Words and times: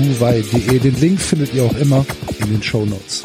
buwei.de. 0.00 0.78
Den 0.78 0.98
Link 0.98 1.20
findet 1.20 1.52
ihr 1.52 1.64
auch 1.64 1.76
immer 1.76 2.06
in 2.38 2.50
den 2.50 2.62
Show 2.62 2.86
Notes. 2.86 3.24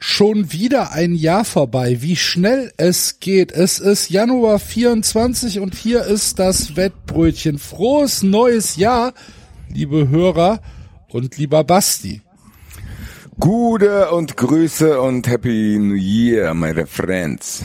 Schon 0.00 0.52
wieder 0.52 0.92
ein 0.92 1.14
Jahr 1.14 1.44
vorbei. 1.44 1.98
Wie 2.00 2.16
schnell 2.16 2.72
es 2.76 3.20
geht. 3.20 3.52
Es 3.52 3.78
ist 3.78 4.10
Januar 4.10 4.58
24 4.58 5.60
und 5.60 5.76
hier 5.76 6.04
ist 6.04 6.40
das 6.40 6.74
Wettbrötchen. 6.74 7.58
Frohes 7.58 8.24
neues 8.24 8.76
Jahr, 8.76 9.14
liebe 9.72 10.08
Hörer 10.08 10.60
und 11.08 11.38
lieber 11.38 11.62
Basti. 11.62 12.22
Gute 13.38 14.10
und 14.10 14.36
Grüße 14.36 15.00
und 15.00 15.28
Happy 15.28 15.78
New 15.78 15.94
Year, 15.94 16.52
meine 16.52 16.86
Friends. 16.86 17.64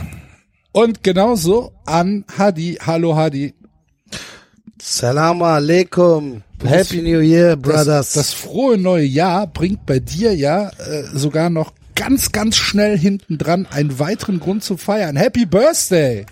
Und 0.71 1.01
genauso 1.01 1.73
an 1.87 2.23
Hadi. 2.37 2.77
Hallo 2.85 3.15
Hadi. 3.15 3.55
Salam 4.81 5.41
alaikum. 5.41 6.41
Happy 6.63 7.01
New 7.01 7.19
Year, 7.21 7.55
Brothers. 7.55 8.13
Das, 8.13 8.13
das 8.13 8.33
frohe 8.33 8.77
neue 8.77 9.05
Jahr 9.05 9.47
bringt 9.47 9.85
bei 9.85 9.99
dir 9.99 10.35
ja 10.35 10.69
äh, 10.69 11.03
sogar 11.13 11.49
noch 11.49 11.73
ganz, 11.95 12.31
ganz 12.31 12.55
schnell 12.57 12.97
hinten 12.97 13.37
dran 13.37 13.67
einen 13.69 13.99
weiteren 13.99 14.39
Grund 14.39 14.63
zu 14.63 14.77
feiern. 14.77 15.15
Happy 15.15 15.45
Birthday! 15.45 16.25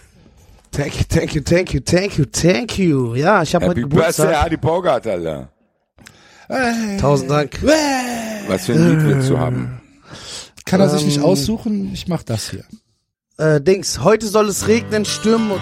Thank 0.71 0.95
you, 0.95 1.03
thank 1.07 1.35
you, 1.35 1.41
thank 1.41 1.73
you, 1.73 1.79
thank 1.79 2.17
you, 2.17 2.25
thank 2.25 2.77
you. 2.77 3.15
Ja, 3.15 3.41
ich 3.43 3.55
habe 3.55 3.67
heute 3.67 3.81
Happy 3.81 3.89
Birthday, 3.89 4.11
Geburtstag. 4.25 4.43
Hadi 4.43 4.57
Bogart, 4.57 5.07
Alter. 5.07 5.49
Tausend 6.99 7.31
Dank. 7.31 7.57
Was 8.47 8.65
für 8.65 8.73
ein 8.73 8.89
Lied 8.89 9.05
willst 9.07 9.29
du 9.29 9.39
haben? 9.39 9.81
Kann 10.65 10.81
er 10.81 10.89
sich 10.89 11.05
nicht 11.05 11.17
Ähm. 11.17 11.23
aussuchen? 11.23 11.91
Ich 11.93 12.07
mach 12.07 12.23
das 12.23 12.49
hier. 12.51 12.63
Äh, 13.37 13.61
Dings, 13.61 14.03
heute 14.03 14.27
soll 14.27 14.49
es 14.49 14.67
regnen, 14.67 15.05
stürmen 15.05 15.51
und... 15.51 15.61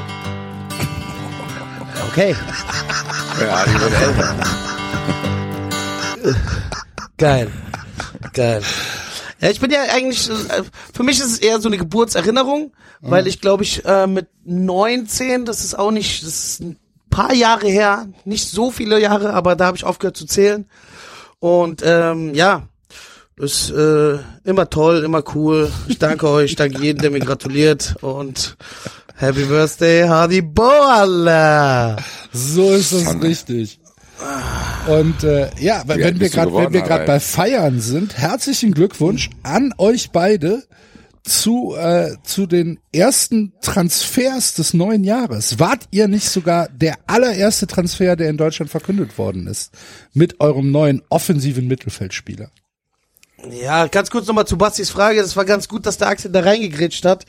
Okay, 2.13 2.35
Ja, 3.41 3.57
Hadi 3.65 3.73
wird 3.73 4.01
älter. 4.01 4.35
geil. 7.17 7.51
Geil. 8.33 8.61
Ja, 9.41 9.49
ich 9.49 9.59
bin 9.59 9.71
ja 9.71 9.79
eigentlich, 9.91 10.29
äh, 10.29 10.61
für 10.93 11.01
mich 11.01 11.19
ist 11.19 11.25
es 11.31 11.39
eher 11.39 11.59
so 11.59 11.69
eine 11.69 11.79
Geburtserinnerung, 11.79 12.71
weil 13.01 13.25
ich 13.25 13.41
glaube 13.41 13.63
ich 13.63 13.83
äh, 13.85 14.05
mit 14.05 14.27
19, 14.45 15.45
das 15.45 15.63
ist 15.63 15.73
auch 15.73 15.89
nicht, 15.89 16.21
das 16.21 16.29
ist 16.29 16.61
ein 16.61 16.77
paar 17.09 17.33
Jahre 17.33 17.67
her, 17.67 18.07
nicht 18.25 18.47
so 18.47 18.69
viele 18.69 19.01
Jahre, 19.01 19.33
aber 19.33 19.55
da 19.55 19.65
habe 19.65 19.77
ich 19.77 19.83
aufgehört 19.83 20.15
zu 20.15 20.27
zählen. 20.27 20.67
Und 21.39 21.81
ähm, 21.83 22.35
ja, 22.35 22.67
ist 23.37 23.71
äh, 23.71 24.19
immer 24.43 24.69
toll, 24.69 25.03
immer 25.03 25.23
cool. 25.33 25.71
Ich 25.87 25.97
danke 25.97 26.29
euch, 26.29 26.51
ich 26.51 26.55
danke 26.57 26.79
jedem, 26.79 27.01
der 27.01 27.09
mir 27.09 27.21
gratuliert 27.21 27.95
und 28.01 28.55
Happy 29.15 29.45
Birthday, 29.45 30.07
Hardy 30.07 30.41
Boala. 30.41 31.97
So 32.31 32.73
ist 32.73 32.93
das 32.93 33.21
richtig. 33.21 33.79
Und 34.87 35.23
äh, 35.23 35.49
ja, 35.59 35.83
wenn 35.85 35.99
Wie 35.99 36.03
alt 36.03 36.19
wir 36.19 36.29
gerade 36.29 36.53
wenn 36.53 36.73
wir 36.73 36.81
gerade 36.81 37.05
bei 37.05 37.19
Feiern 37.19 37.79
sind, 37.79 38.17
herzlichen 38.17 38.73
Glückwunsch 38.73 39.29
an 39.43 39.73
euch 39.77 40.11
beide 40.11 40.63
zu 41.23 41.75
äh, 41.77 42.15
zu 42.23 42.47
den 42.47 42.79
ersten 42.91 43.53
Transfers 43.61 44.55
des 44.55 44.73
neuen 44.73 45.03
Jahres. 45.03 45.59
Wart 45.59 45.87
ihr 45.91 46.07
nicht 46.07 46.27
sogar 46.29 46.67
der 46.69 46.95
allererste 47.07 47.67
Transfer, 47.67 48.15
der 48.15 48.29
in 48.29 48.37
Deutschland 48.37 48.71
verkündet 48.71 49.17
worden 49.17 49.47
ist, 49.47 49.71
mit 50.13 50.39
eurem 50.41 50.71
neuen 50.71 51.01
offensiven 51.09 51.67
Mittelfeldspieler? 51.67 52.51
Ja, 53.51 53.87
ganz 53.87 54.09
kurz 54.09 54.27
nochmal 54.27 54.47
zu 54.47 54.57
Bastis 54.57 54.89
Frage. 54.89 55.21
Das 55.21 55.35
war 55.35 55.45
ganz 55.45 55.67
gut, 55.67 55.85
dass 55.85 55.97
der 55.97 56.07
Axel 56.07 56.31
da 56.31 56.41
reingegrätscht 56.41 57.05
hat. 57.05 57.25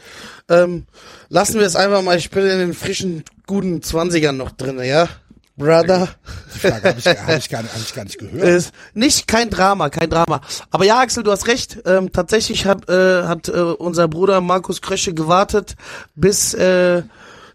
Ähm, 0.48 0.86
lassen 1.28 1.58
wir 1.58 1.66
es 1.66 1.76
einfach 1.76 2.02
mal. 2.02 2.16
Ich 2.16 2.30
bin 2.30 2.46
in 2.46 2.58
den 2.58 2.74
frischen, 2.74 3.24
guten 3.46 3.82
Zwanzigern 3.82 4.36
noch 4.36 4.52
drin, 4.52 4.80
ja? 4.82 5.08
Brother. 5.56 6.08
Die 6.54 6.58
Frage 6.58 6.88
habe 6.88 6.98
ich, 6.98 7.06
hab 7.06 7.38
ich, 7.38 7.48
gar 7.48 7.62
nicht- 7.62 7.74
hab 7.74 7.80
ich 7.80 7.94
gar 7.94 8.04
nicht 8.04 8.18
gehört. 8.18 8.42
Ist 8.44 8.72
nicht 8.92 9.28
kein 9.28 9.50
Drama, 9.50 9.88
kein 9.88 10.10
Drama. 10.10 10.40
Aber 10.70 10.84
ja, 10.84 10.98
Axel, 10.98 11.22
du 11.22 11.30
hast 11.30 11.46
recht. 11.46 11.78
Ähm, 11.84 12.12
tatsächlich 12.12 12.66
hat, 12.66 12.88
äh, 12.88 13.22
hat 13.24 13.48
äh, 13.48 13.52
unser 13.52 14.08
Bruder 14.08 14.40
Markus 14.40 14.82
Krösche 14.82 15.14
gewartet, 15.14 15.76
bis 16.16 16.54
äh, 16.54 17.02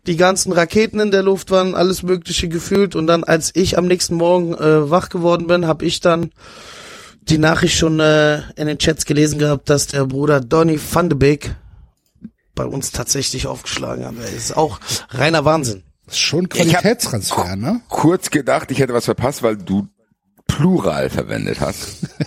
die 0.07 0.15
ganzen 0.15 0.53
Raketen 0.53 0.99
in 1.01 1.11
der 1.11 1.23
Luft 1.23 1.51
waren, 1.51 1.75
alles 1.75 2.03
Mögliche 2.03 2.47
gefühlt. 2.47 2.95
Und 2.95 3.07
dann, 3.07 3.25
als 3.25 3.51
ich 3.53 3.77
am 3.77 3.85
nächsten 3.85 4.15
Morgen 4.15 4.53
äh, 4.53 4.89
wach 4.89 5.09
geworden 5.09 5.47
bin, 5.47 5.67
habe 5.67 5.85
ich 5.85 5.99
dann 5.99 6.31
die 7.29 7.37
Nachricht 7.37 7.77
schon 7.77 7.99
äh, 7.99 8.39
in 8.55 8.67
den 8.67 8.77
Chats 8.77 9.05
gelesen 9.05 9.39
gehabt, 9.39 9.69
dass 9.69 9.87
der 9.87 10.05
Bruder 10.05 10.39
Donny 10.41 10.79
van 10.91 11.09
de 11.09 11.17
Beek 11.17 11.55
bei 12.55 12.65
uns 12.65 12.91
tatsächlich 12.91 13.47
aufgeschlagen 13.47 14.05
hat. 14.05 14.13
Das 14.21 14.31
ist 14.31 14.57
auch 14.57 14.79
reiner 15.09 15.45
Wahnsinn. 15.45 15.83
Das 16.05 16.15
ist 16.15 16.19
schon 16.21 16.47
Ich 16.53 16.59
hab- 16.75 16.81
Qualitätstransfer, 16.81 17.55
ne? 17.55 17.81
Kurz 17.87 18.29
gedacht, 18.31 18.71
ich 18.71 18.79
hätte 18.79 18.93
was 18.93 19.05
verpasst, 19.05 19.43
weil 19.43 19.57
du 19.57 19.87
Plural 20.47 21.09
verwendet 21.09 21.59
hast. 21.61 22.07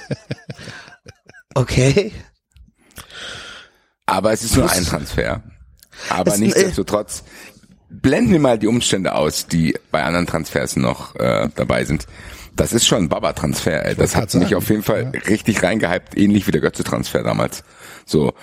Okay. 1.54 2.12
Aber 4.06 4.32
es 4.32 4.42
ist 4.42 4.56
nur 4.56 4.70
ein 4.70 4.84
Transfer. 4.84 5.42
Aber 6.08 6.32
Es- 6.32 6.38
nichtsdestotrotz, 6.38 7.24
blenden 7.90 8.32
wir 8.32 8.40
mal 8.40 8.58
die 8.58 8.66
Umstände 8.69 9.14
aus, 9.14 9.46
die 9.48 9.76
bei 9.90 10.02
anderen 10.02 10.26
Transfers 10.26 10.76
noch 10.76 11.14
äh, 11.16 11.48
dabei 11.54 11.84
sind. 11.84 12.06
Das 12.54 12.72
ist 12.72 12.86
schon 12.86 13.04
ein 13.04 13.08
Baba-Transfer, 13.08 13.86
ey. 13.86 13.94
Das 13.94 14.14
hat 14.14 14.34
mich 14.34 14.54
auf 14.54 14.68
jeden 14.68 14.82
Fall 14.82 15.12
richtig 15.28 15.62
reingehypt, 15.62 16.16
ähnlich 16.16 16.46
wie 16.46 16.50
der 16.52 16.60
Götze-Transfer 16.60 17.22
damals. 17.22 17.64
So, 18.04 18.34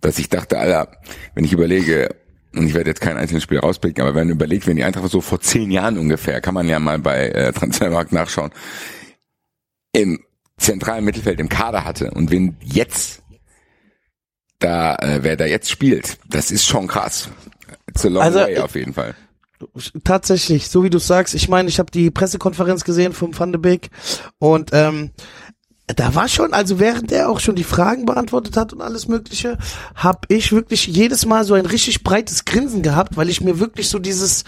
dass 0.00 0.18
ich 0.18 0.28
dachte, 0.28 0.58
Alter, 0.58 0.92
wenn 1.34 1.44
ich 1.44 1.52
überlege, 1.52 2.14
und 2.54 2.66
ich 2.66 2.74
werde 2.74 2.90
jetzt 2.90 3.00
kein 3.00 3.16
einzelnes 3.16 3.42
Spiel 3.42 3.58
rauspicken, 3.58 4.02
aber 4.02 4.14
wenn 4.14 4.28
man 4.28 4.36
überlegt, 4.36 4.66
wenn 4.66 4.76
die 4.76 4.84
Eintracht 4.84 5.10
so 5.10 5.20
vor 5.20 5.40
zehn 5.40 5.70
Jahren 5.70 5.98
ungefähr, 5.98 6.40
kann 6.40 6.54
man 6.54 6.68
ja 6.68 6.78
mal 6.78 6.98
bei 6.98 7.28
äh, 7.28 7.52
Transfermarkt 7.54 8.12
nachschauen, 8.12 8.52
im 9.92 10.20
zentralen 10.58 11.04
Mittelfeld 11.04 11.40
im 11.40 11.48
Kader 11.48 11.84
hatte 11.84 12.12
und 12.12 12.30
wen 12.30 12.56
jetzt 12.62 13.22
da, 14.58 14.96
äh, 14.96 15.22
wer 15.22 15.36
da 15.36 15.44
jetzt 15.44 15.70
spielt, 15.70 16.18
das 16.28 16.50
ist 16.50 16.66
schon 16.66 16.86
krass. 16.86 17.28
It's 17.88 18.04
a 18.06 18.08
long 18.08 18.22
Also, 18.22 18.40
way 18.40 18.54
äh, 18.54 18.60
auf 18.60 18.74
jeden 18.74 18.94
Fall. 18.94 19.14
Tatsächlich, 20.04 20.68
so 20.68 20.82
wie 20.82 20.90
du 20.90 20.98
sagst. 20.98 21.34
Ich 21.34 21.48
meine, 21.48 21.68
ich 21.68 21.78
habe 21.78 21.90
die 21.90 22.10
Pressekonferenz 22.10 22.84
gesehen 22.84 23.12
vom 23.12 23.38
Van 23.38 23.52
de 23.52 23.60
Beek 23.60 23.90
und 24.38 24.70
ähm, 24.72 25.10
da 25.86 26.14
war 26.14 26.28
schon, 26.28 26.52
also 26.52 26.80
während 26.80 27.12
er 27.12 27.28
auch 27.30 27.38
schon 27.38 27.54
die 27.54 27.64
Fragen 27.64 28.06
beantwortet 28.06 28.56
hat 28.56 28.72
und 28.72 28.82
alles 28.82 29.06
Mögliche, 29.06 29.56
habe 29.94 30.20
ich 30.28 30.52
wirklich 30.52 30.86
jedes 30.88 31.26
Mal 31.26 31.44
so 31.44 31.54
ein 31.54 31.66
richtig 31.66 32.02
breites 32.02 32.44
Grinsen 32.44 32.82
gehabt, 32.82 33.16
weil 33.16 33.28
ich 33.28 33.40
mir 33.40 33.60
wirklich 33.60 33.88
so 33.88 33.98
dieses 33.98 34.44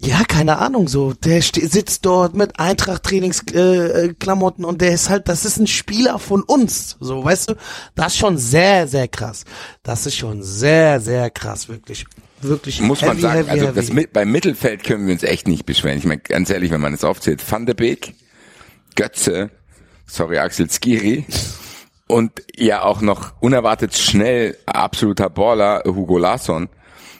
ja, 0.00 0.22
keine 0.22 0.58
Ahnung, 0.58 0.86
so, 0.86 1.12
der 1.12 1.42
sitzt 1.42 2.06
dort 2.06 2.34
mit 2.34 2.60
Eintracht-Trainingsklamotten 2.60 4.18
Klamotten 4.20 4.64
und 4.64 4.80
der 4.80 4.92
ist 4.92 5.08
halt, 5.08 5.28
das 5.28 5.44
ist 5.44 5.58
ein 5.58 5.66
Spieler 5.66 6.20
von 6.20 6.44
uns, 6.44 6.96
so, 7.00 7.24
weißt 7.24 7.50
du, 7.50 7.54
das 7.96 8.12
ist 8.12 8.18
schon 8.18 8.38
sehr, 8.38 8.86
sehr 8.86 9.08
krass. 9.08 9.44
Das 9.82 10.06
ist 10.06 10.14
schon 10.14 10.44
sehr, 10.44 11.00
sehr 11.00 11.30
krass, 11.30 11.68
wirklich, 11.68 12.06
wirklich. 12.42 12.80
Muss 12.80 13.00
man 13.00 13.10
heavy, 13.10 13.20
sagen, 13.22 13.36
heavy, 13.38 13.50
also 13.50 13.66
heavy. 13.66 13.74
das 13.76 13.92
mit, 13.92 14.12
beim 14.12 14.30
Mittelfeld 14.30 14.84
können 14.84 15.06
wir 15.06 15.12
uns 15.12 15.22
echt 15.22 15.48
nicht 15.48 15.66
beschweren. 15.66 15.98
Ich 15.98 16.04
meine, 16.04 16.20
ganz 16.20 16.50
ehrlich, 16.50 16.70
wenn 16.70 16.80
man 16.80 16.94
es 16.94 17.04
aufzählt, 17.04 17.42
Van 17.50 17.66
de 17.66 17.74
Beek, 17.74 18.14
Götze, 18.96 19.50
sorry 20.06 20.38
Axel 20.38 20.68
Skiri 20.70 21.26
und 22.06 22.32
ja 22.56 22.82
auch 22.82 23.00
noch 23.00 23.34
unerwartet 23.40 23.96
schnell 23.96 24.56
absoluter 24.66 25.30
Baller 25.30 25.82
Hugo 25.86 26.18
Larsson. 26.18 26.68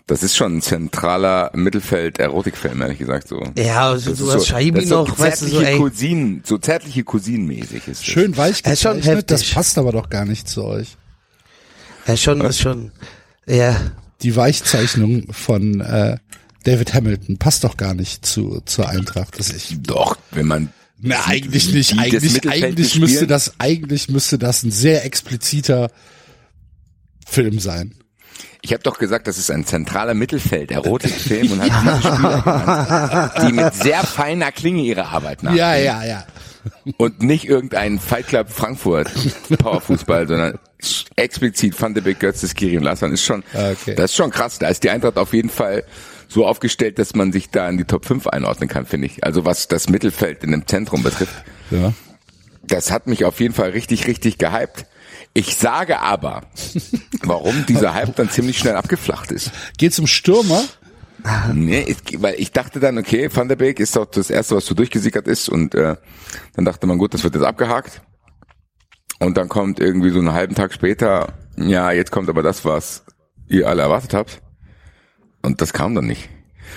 Das 0.06 0.23
ist 0.23 0.37
schon 0.37 0.56
ein 0.56 0.62
zentraler 0.62 1.50
Mittelfeld-Erotikfilm, 1.55 2.81
ehrlich 2.81 2.99
gesagt 2.99 3.29
so. 3.29 3.43
Ja, 3.59 3.91
also 3.91 4.09
Das 4.11 4.19
du 4.19 4.32
hast 4.32 4.47
Scheibi 4.47 4.73
das 4.73 4.85
ist 4.85 4.88
so 4.88 5.05
noch, 5.05 5.19
weißt 5.19 5.43
du, 5.43 5.47
so, 5.47 5.50
zärtliche 5.59 5.71
ey. 5.71 5.79
Cousinen, 5.79 6.43
so 6.47 6.56
zärtliche 6.56 7.05
Cousinenmäßig 7.05 7.88
ist 7.88 8.00
das. 8.00 8.05
Schön 8.06 8.35
weich 8.38 8.64
ist 8.64 8.81
schon 8.81 8.97
gezeichnet, 8.97 9.31
das 9.31 9.50
passt 9.50 9.76
aber 9.76 9.93
doch 9.93 10.09
gar 10.09 10.25
nicht 10.25 10.49
zu 10.49 10.64
euch. 10.64 10.97
Ja, 12.06 12.17
schon, 12.17 12.41
ist 12.41 12.61
schon, 12.61 12.91
ja. 13.47 13.76
Die 14.23 14.35
Weichzeichnung 14.35 15.32
von 15.32 15.81
äh, 15.81 16.19
David 16.65 16.94
Hamilton 16.94 17.38
passt 17.38 17.65
doch 17.65 17.76
gar 17.76 17.94
nicht 17.94 18.26
zu 18.26 18.61
zur 18.65 18.88
Eintracht. 18.88 19.38
Das 19.38 19.50
ich, 19.50 19.81
Doch, 19.82 20.17
wenn 20.32 20.47
man 20.47 20.73
na, 21.00 21.26
eigentlich 21.26 21.69
wie 21.69 21.76
nicht. 21.76 21.99
Eigentlich, 21.99 22.32
Mittelfeld 22.32 22.65
eigentlich 22.65 22.99
müsste 22.99 23.26
das, 23.26 23.55
eigentlich 23.59 24.09
müsste 24.09 24.38
das 24.38 24.65
ein 24.65 24.73
sehr 24.73 25.05
expliziter 25.05 25.91
Film 27.26 27.61
sein. 27.61 27.94
Ich 28.62 28.73
habe 28.73 28.82
doch 28.82 28.99
gesagt, 28.99 29.29
das 29.29 29.38
ist 29.38 29.50
ein 29.50 29.65
zentraler 29.65 30.15
Mittelfeld-Erotikfilm 30.15 31.53
und 31.61 31.61
hat 31.61 32.03
Spieler 32.03 32.43
genannt, 32.43 33.32
die 33.47 33.53
mit 33.53 33.75
sehr 33.75 34.03
feiner 34.03 34.50
Klinge 34.50 34.82
ihre 34.82 35.06
Arbeit 35.06 35.44
nachgehen. 35.44 35.59
Ja, 35.59 35.76
ja, 35.76 36.05
ja. 36.05 36.26
und 36.97 37.23
nicht 37.23 37.44
irgendein 37.44 38.00
Fight 38.00 38.26
Club 38.26 38.50
Frankfurt 38.50 39.09
Powerfußball, 39.59 40.26
sondern 40.26 40.59
explizit 41.16 41.80
Van 41.80 41.94
de 41.94 42.02
Beek, 42.02 42.20
Götze, 42.20 42.46
Skiri 42.48 42.76
und 42.78 42.84
Lassan 42.84 43.12
ist 43.12 43.25
schon, 43.25 43.42
Ah, 43.54 43.70
okay. 43.70 43.94
das 43.94 44.10
ist 44.12 44.16
schon 44.16 44.30
krass. 44.30 44.58
Da 44.58 44.69
ist 44.69 44.84
die 44.84 44.90
Eintracht 44.90 45.16
auf 45.16 45.32
jeden 45.32 45.50
Fall 45.50 45.84
so 46.28 46.46
aufgestellt, 46.46 46.98
dass 46.98 47.14
man 47.14 47.32
sich 47.32 47.50
da 47.50 47.69
in 47.69 47.78
die 47.78 47.84
Top 47.84 48.04
5 48.04 48.26
einordnen 48.28 48.69
kann, 48.69 48.86
finde 48.86 49.06
ich. 49.06 49.25
Also 49.25 49.44
was 49.44 49.66
das 49.69 49.88
Mittelfeld 49.88 50.44
in 50.44 50.50
dem 50.52 50.66
Zentrum 50.66 51.02
betrifft. 51.02 51.34
Ja. 51.70 51.92
Das 52.62 52.90
hat 52.90 53.06
mich 53.06 53.25
auf 53.25 53.40
jeden 53.40 53.54
Fall 53.54 53.70
richtig, 53.70 54.06
richtig 54.06 54.38
gehypt. 54.38 54.84
Ich 55.34 55.56
sage 55.56 56.00
aber, 56.00 56.42
warum 57.22 57.64
dieser 57.66 57.94
Hype 57.94 58.14
dann 58.16 58.30
ziemlich 58.30 58.58
schnell 58.58 58.76
abgeflacht 58.76 59.30
ist. 59.32 59.50
Geht 59.78 59.94
zum 59.94 60.06
Stürmer? 60.06 60.62
Nee, 61.52 61.84
ich, 61.88 62.22
weil 62.22 62.36
ich 62.38 62.52
dachte 62.52 62.78
dann, 62.78 62.96
okay, 62.96 63.28
Van 63.32 63.48
der 63.48 63.56
Beek 63.56 63.80
ist 63.80 63.96
doch 63.96 64.06
das 64.06 64.30
erste, 64.30 64.54
was 64.56 64.66
so 64.66 64.75
durchgesickert 64.75 65.26
ist 65.26 65.48
und 65.48 65.75
äh, 65.75 65.96
dann 66.54 66.64
dachte 66.64 66.86
man, 66.86 66.96
gut, 66.98 67.12
das 67.12 67.25
wird 67.25 67.34
jetzt 67.34 67.44
abgehakt. 67.44 68.00
Und 69.19 69.37
dann 69.37 69.49
kommt 69.49 69.81
irgendwie 69.81 70.11
so 70.11 70.19
einen 70.19 70.32
halben 70.32 70.55
Tag 70.55 70.73
später, 70.73 71.35
ja, 71.56 71.91
jetzt 71.91 72.12
kommt 72.12 72.29
aber 72.29 72.43
das, 72.43 72.65
was 72.65 73.05
ihr 73.49 73.69
alle 73.69 73.82
erwartet 73.82 74.15
habt. 74.15 74.41
Und 75.43 75.61
das 75.61 75.73
kam 75.73 75.94
dann 75.94 76.06
nicht. 76.06 76.29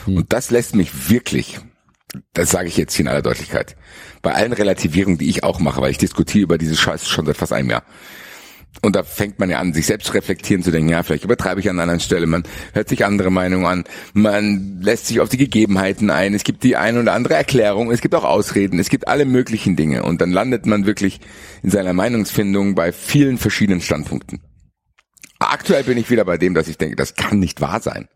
Und 0.06 0.34
das 0.34 0.50
lässt 0.50 0.76
mich 0.76 1.10
wirklich, 1.10 1.60
das 2.34 2.50
sage 2.52 2.68
ich 2.68 2.78
jetzt 2.78 2.94
hier 2.94 3.06
in 3.06 3.10
aller 3.10 3.22
Deutlichkeit, 3.22 3.76
bei 4.22 4.34
allen 4.34 4.54
Relativierungen, 4.54 5.18
die 5.18 5.30
ich 5.30 5.44
auch 5.44 5.60
mache, 5.60 5.82
weil 5.82 5.92
ich 5.92 5.98
diskutiere 5.98 6.44
über 6.44 6.58
diese 6.58 6.78
Scheiße 6.78 7.06
schon 7.06 7.26
seit 7.26 7.38
fast 7.38 7.54
einem 7.54 7.70
Jahr. 7.70 7.84
Und 8.84 8.96
da 8.96 9.04
fängt 9.04 9.38
man 9.38 9.50
ja 9.50 9.60
an, 9.60 9.74
sich 9.74 9.86
selbst 9.86 10.08
zu 10.08 10.14
reflektieren, 10.14 10.64
zu 10.64 10.72
denken, 10.72 10.90
ja, 10.90 11.04
vielleicht 11.04 11.24
übertreibe 11.24 11.60
ich 11.60 11.70
an 11.70 11.76
einer 11.76 11.84
anderen 11.84 12.00
Stelle. 12.00 12.26
Man 12.26 12.44
hört 12.74 12.90
sich 12.90 13.06
andere 13.06 13.30
Meinungen 13.30 13.66
an. 13.66 13.84
Man 14.14 14.80
lässt 14.82 15.08
sich 15.08 15.20
auf 15.20 15.30
die 15.30 15.38
Gegebenheiten 15.38 16.10
ein. 16.10 16.34
Es 16.34 16.44
gibt 16.44 16.64
die 16.64 16.78
eine 16.78 17.02
oder 17.02 17.14
andere 17.14 17.36
Erklärung. 17.36 17.92
Es 17.92 18.02
gibt 18.02 18.16
auch 18.16 18.24
Ausreden. 18.24 18.80
Es 18.80 18.90
gibt 18.90 19.08
alle 19.08 19.26
möglichen 19.26 19.76
Dinge. 19.76 20.04
Und 20.04 20.22
dann 20.22 20.32
landet 20.32 20.66
man 20.66 20.86
wirklich 20.86 21.20
in 21.62 21.70
seiner 21.70 21.94
Meinungsfindung 21.94 22.74
bei 22.74 22.92
vielen 22.92 23.38
verschiedenen 23.38 23.82
Standpunkten. 23.82 24.40
Aktuell 25.38 25.84
bin 25.84 25.98
ich 25.98 26.10
wieder 26.10 26.26
bei 26.26 26.38
dem, 26.38 26.54
dass 26.54 26.68
ich 26.68 26.78
denke, 26.78 26.96
das 26.96 27.16
kann 27.16 27.40
nicht 27.40 27.62
wahr 27.62 27.82
sein. 27.82 28.08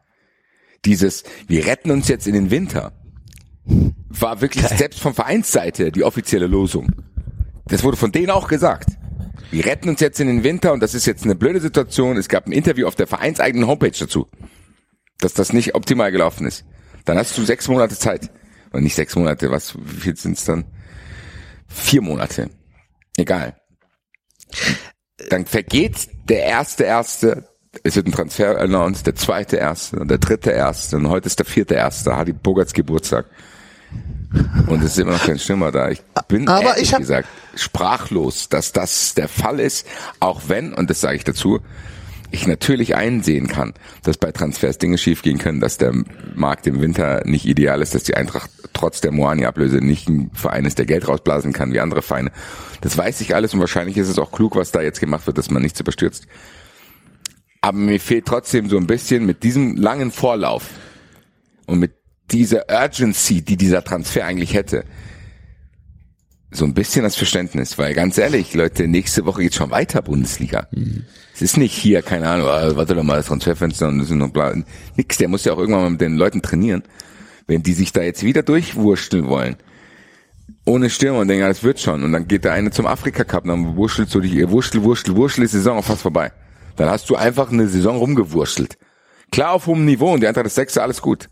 Dieses, 0.86 1.24
wir 1.48 1.66
retten 1.66 1.92
uns 1.92 2.08
jetzt 2.08 2.28
in 2.28 2.34
den 2.34 2.50
Winter, 2.50 2.94
war 4.10 4.42
wirklich 4.42 4.66
selbst 4.68 5.00
von 5.00 5.14
Vereinsseite 5.14 5.92
die 5.92 6.04
offizielle 6.04 6.48
Losung. 6.48 6.92
Das 7.68 7.84
wurde 7.84 7.98
von 7.98 8.12
denen 8.12 8.30
auch 8.30 8.48
gesagt. 8.48 8.90
Wir 9.52 9.66
retten 9.66 9.90
uns 9.90 10.00
jetzt 10.00 10.20
in 10.20 10.28
den 10.28 10.44
Winter 10.44 10.74
und 10.74 10.82
das 10.82 10.94
ist 10.94 11.06
jetzt 11.06 11.24
eine 11.24 11.36
blöde 11.36 11.60
Situation. 11.60 12.18
Es 12.18 12.30
gab 12.30 12.48
ein 12.48 12.52
Interview 12.52 12.88
auf 12.88 12.96
der 12.96 13.08
vereinseigenen 13.08 13.68
Homepage 13.68 13.92
dazu, 13.98 14.28
dass 15.20 15.34
das 15.34 15.54
nicht 15.54 15.76
optimal 15.76 16.12
gelaufen 16.12 16.46
ist. 16.48 16.66
Dann 17.06 17.18
hast 17.18 17.38
du 17.38 17.44
sechs 17.44 17.68
Monate 17.68 17.98
Zeit. 17.98 18.32
Oder 18.72 18.82
nicht 18.82 18.96
sechs 18.96 19.16
Monate, 19.16 19.52
was, 19.52 19.76
wie 19.78 20.02
viel 20.02 20.18
sind's 20.18 20.46
dann? 20.46 20.66
Vier 21.68 22.02
Monate. 22.02 22.50
Egal. 23.18 23.56
Dann 25.30 25.46
vergeht 25.46 26.10
der 26.30 26.44
erste 26.44 26.84
erste, 26.84 27.48
es 27.84 27.96
wird 27.96 28.08
ein 28.08 28.12
Transfer 28.12 28.60
announced, 28.60 29.08
der 29.08 29.16
zweite 29.16 29.58
erste 29.58 30.00
und 30.00 30.10
der 30.10 30.18
dritte 30.18 30.52
erste 30.52 30.98
und 30.98 31.10
heute 31.10 31.28
ist 31.28 31.40
der 31.40 31.46
vierte 31.46 31.76
erste, 31.76 32.16
Hadi 32.16 32.34
Bogarts 32.34 32.74
Geburtstag. 32.74 33.26
Und 34.68 34.80
es 34.84 34.92
ist 34.92 35.00
immer 35.00 35.12
noch 35.14 35.26
kein 35.26 35.40
Stürmer 35.40 35.72
da. 35.72 35.90
Ich 35.90 36.02
bin 36.28 36.48
Aber 36.48 36.64
ehrlich 36.70 36.84
ich 36.84 36.94
hab- 36.94 37.00
gesagt 37.00 37.28
sprachlos, 37.56 38.50
dass 38.50 38.72
das 38.72 39.14
der 39.14 39.28
Fall 39.28 39.60
ist, 39.60 39.88
auch 40.20 40.44
wenn, 40.48 40.74
und 40.74 40.90
das 40.90 41.02
sage 41.02 41.16
ich 41.18 41.24
dazu, 41.24 41.60
ich 42.32 42.48
natürlich 42.48 42.96
einsehen 42.96 43.48
kann, 43.48 43.74
dass 44.04 44.18
bei 44.18 44.32
Transfers 44.32 44.78
Dinge 44.78 44.98
schiefgehen 44.98 45.38
können, 45.38 45.62
dass 45.62 45.78
der 45.78 45.94
Markt 46.34 46.68
im 46.68 46.82
Winter 46.82 47.22
nicht 47.26 47.46
ideal 47.46 47.82
ist, 47.82 47.96
dass 47.96 48.04
die 48.04 48.16
Eintracht 48.18 48.50
trotz 48.74 49.00
der 49.00 49.12
Moani-Ablöse 49.12 49.78
nicht 49.78 50.10
ein 50.10 50.32
Verein 50.34 50.66
ist, 50.66 50.78
der 50.80 50.86
Geld 50.86 51.08
rausblasen 51.08 51.54
kann 51.54 51.72
wie 51.72 51.80
andere 51.80 52.02
Vereine. 52.02 52.32
Das 52.82 52.98
weiß 52.98 53.22
ich 53.22 53.36
alles 53.36 53.54
und 53.54 53.62
wahrscheinlich 53.62 53.96
ist 53.96 54.10
es 54.10 54.20
auch 54.20 54.32
klug, 54.34 54.56
was 54.58 54.72
da 54.72 54.82
jetzt 54.82 55.00
gemacht 55.00 55.28
wird, 55.28 55.38
dass 55.38 55.50
man 55.50 55.62
nichts 55.62 55.80
überstürzt. 55.80 56.26
Aber 57.62 57.78
mir 57.78 58.00
fehlt 58.00 58.26
trotzdem 58.26 58.70
so 58.70 58.78
ein 58.78 58.88
bisschen 58.88 59.26
mit 59.26 59.44
diesem 59.44 59.76
langen 59.78 60.12
Vorlauf 60.12 60.70
und 61.68 61.80
mit 61.80 61.94
dieser 62.32 62.66
Urgency, 62.70 63.42
die 63.42 63.58
dieser 63.58 63.84
Transfer 63.84 64.26
eigentlich 64.26 64.54
hätte, 64.54 64.84
so 66.52 66.66
ein 66.66 66.74
bisschen 66.74 67.04
das 67.04 67.16
Verständnis, 67.16 67.78
weil 67.78 67.94
ganz 67.94 68.18
ehrlich, 68.18 68.54
Leute, 68.54 68.88
nächste 68.88 69.26
Woche 69.26 69.42
geht's 69.42 69.58
schon 69.58 69.72
weiter 69.72 70.02
Bundesliga. 70.02 70.68
Es 71.34 71.42
ist 71.42 71.58
nicht 71.58 71.74
hier, 71.74 72.02
keine 72.02 72.30
Ahnung, 72.30 72.48
ah, 72.48 72.76
warte 72.76 72.96
doch 72.96 73.04
mal, 73.04 73.18
das 73.18 73.28
Transferfenster 73.28 73.90
und 73.90 74.10
noch 74.12 74.30
bla, 74.30 74.56
nix, 74.96 75.18
der 75.18 75.28
muss 75.28 75.44
ja 75.44 75.54
auch 75.54 75.58
irgendwann 75.58 75.84
mal 75.84 75.90
mit 75.90 76.02
den 76.02 76.16
Leuten 76.16 76.42
trainieren. 76.42 76.84
Wenn 77.48 77.62
die 77.62 77.74
sich 77.74 77.92
da 77.92 78.02
jetzt 78.02 78.24
wieder 78.24 78.42
durchwursteln 78.42 79.28
wollen, 79.28 79.58
ohne 80.66 80.90
Stürmer 80.90 81.20
und 81.20 81.28
denken, 81.28 81.42
ja, 81.42 81.48
das 81.48 81.64
wird 81.64 81.80
schon. 81.80 82.04
Und 82.04 82.12
dann 82.12 82.28
geht 82.28 82.44
der 82.44 82.54
eine 82.54 82.72
zum 82.72 82.88
Afrika 82.88 83.24
Cup, 83.24 83.46
dann 83.46 83.76
wurschtelst 83.76 84.14
du 84.16 84.20
dich, 84.20 84.34
ihr 84.34 84.50
wurschtel, 84.50 84.84
wurschtel, 84.84 85.16
wurschtel, 85.16 85.44
ist 85.44 85.54
die 85.54 85.58
Saison 85.58 85.78
auch 85.78 85.86
fast 85.86 86.02
vorbei. 86.02 86.32
Dann 86.76 86.90
hast 86.90 87.10
du 87.10 87.16
einfach 87.16 87.52
eine 87.52 87.68
Saison 87.68 87.98
rumgewurschtelt. 87.98 88.78
Klar 89.32 89.52
auf 89.52 89.68
hohem 89.68 89.86
Niveau 89.86 90.14
und 90.14 90.22
die 90.22 90.28
Eintracht 90.28 90.48
ist 90.48 90.56
Sechste, 90.56 90.82
alles 90.82 91.02
gut. 91.02 91.30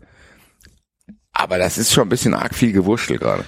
Aber 1.34 1.58
das 1.58 1.76
ist 1.78 1.92
schon 1.92 2.06
ein 2.06 2.08
bisschen 2.08 2.34
arg 2.34 2.54
viel 2.54 2.72
gewurschtelt 2.72 3.20
gerade. 3.20 3.44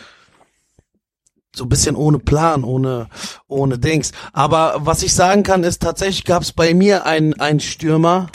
so 1.54 1.64
ein 1.64 1.68
bisschen 1.70 1.96
ohne 1.96 2.18
Plan, 2.18 2.64
ohne 2.64 3.08
ohne 3.48 3.78
Dings. 3.78 4.12
Aber 4.32 4.74
was 4.80 5.02
ich 5.02 5.14
sagen 5.14 5.42
kann, 5.42 5.64
ist 5.64 5.80
tatsächlich 5.82 6.24
gab 6.24 6.42
es 6.42 6.52
bei 6.52 6.74
mir 6.74 7.06
einen 7.06 7.32
einen 7.40 7.60
Stürmer. 7.60 8.28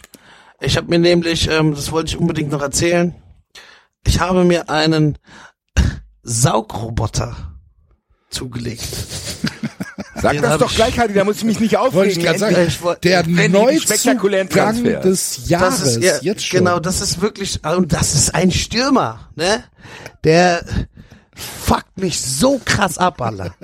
Ich 0.59 0.77
habe 0.77 0.87
mir 0.89 0.99
nämlich, 0.99 1.49
ähm, 1.49 1.75
das 1.75 1.91
wollte 1.91 2.09
ich 2.11 2.17
unbedingt 2.17 2.51
noch 2.51 2.61
erzählen. 2.61 3.13
Ich 4.07 4.19
habe 4.19 4.43
mir 4.43 4.69
einen 4.69 5.17
Saugroboter 6.23 7.35
zugelegt. 8.29 8.87
Sag 10.21 10.33
Den 10.33 10.41
das 10.41 10.57
doch 10.59 10.69
ich- 10.69 10.75
gleich, 10.75 10.99
Heidi, 10.99 11.13
da 11.13 11.23
muss 11.23 11.37
ich 11.37 11.43
mich 11.45 11.59
nicht 11.59 11.73
Wollte 11.73 11.87
aufregen. 11.87 12.11
ich 12.11 12.19
gerade 12.25 12.39
sagen, 12.39 12.55
der 13.03 13.19
endlich 13.19 13.39
einen 13.55 13.79
spektakulären 13.81 14.47
Neuzugang 14.47 14.73
Transfer. 14.83 14.99
des 14.99 15.49
Jahres, 15.49 15.79
Das 15.79 15.95
ist, 15.97 16.03
ja, 16.03 16.17
jetzt 16.21 16.45
schon. 16.45 16.59
Genau, 16.59 16.79
das 16.79 17.01
ist 17.01 17.21
wirklich, 17.21 17.59
und 17.65 17.91
das 17.91 18.13
ist 18.15 18.35
ein 18.35 18.51
Stürmer, 18.51 19.29
ne? 19.35 19.63
Der 20.23 20.63
fuckt 21.35 21.97
mich 21.97 22.21
so 22.21 22.61
krass 22.63 22.97
ab, 22.97 23.21
Alter. 23.21 23.55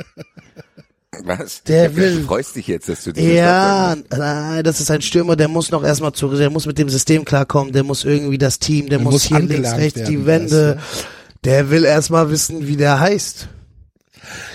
Was? 1.24 1.63
Der 1.63 1.95
will- 1.95 2.21
Du 2.21 2.27
freust 2.27 2.56
dich 2.56 2.68
jetzt, 2.68 2.89
dass 2.89 3.04
du 3.04 3.12
dieses 3.12 3.33
Ja, 3.33 3.95
nein, 4.15 4.63
das 4.63 4.80
ist 4.80 4.92
ein 4.92 5.01
Stürmer, 5.01 5.36
der 5.36 5.48
muss 5.48 5.71
noch 5.71 5.83
erstmal 5.83 6.11
zurück, 6.11 6.37
der 6.37 6.49
muss 6.49 6.66
mit 6.66 6.78
dem 6.78 6.90
System 6.90 7.26
klarkommen, 7.26 7.73
der 7.73 7.83
muss 7.83 8.04
irgendwie 8.04 8.37
das 8.37 8.59
Team, 8.59 8.90
der, 8.90 8.99
muss, 8.99 9.14
muss 9.14 9.23
hier 9.23 9.40
links, 9.40 9.71
rechts 9.73 10.04
die 10.04 10.26
Wände. 10.26 10.78
weißt 10.78 11.07
Der 11.44 11.69
will 11.69 11.85
erstmal 11.85 12.30
wissen, 12.30 12.68
wie 12.68 12.78
der 12.78 12.99
heißt. 12.99 13.47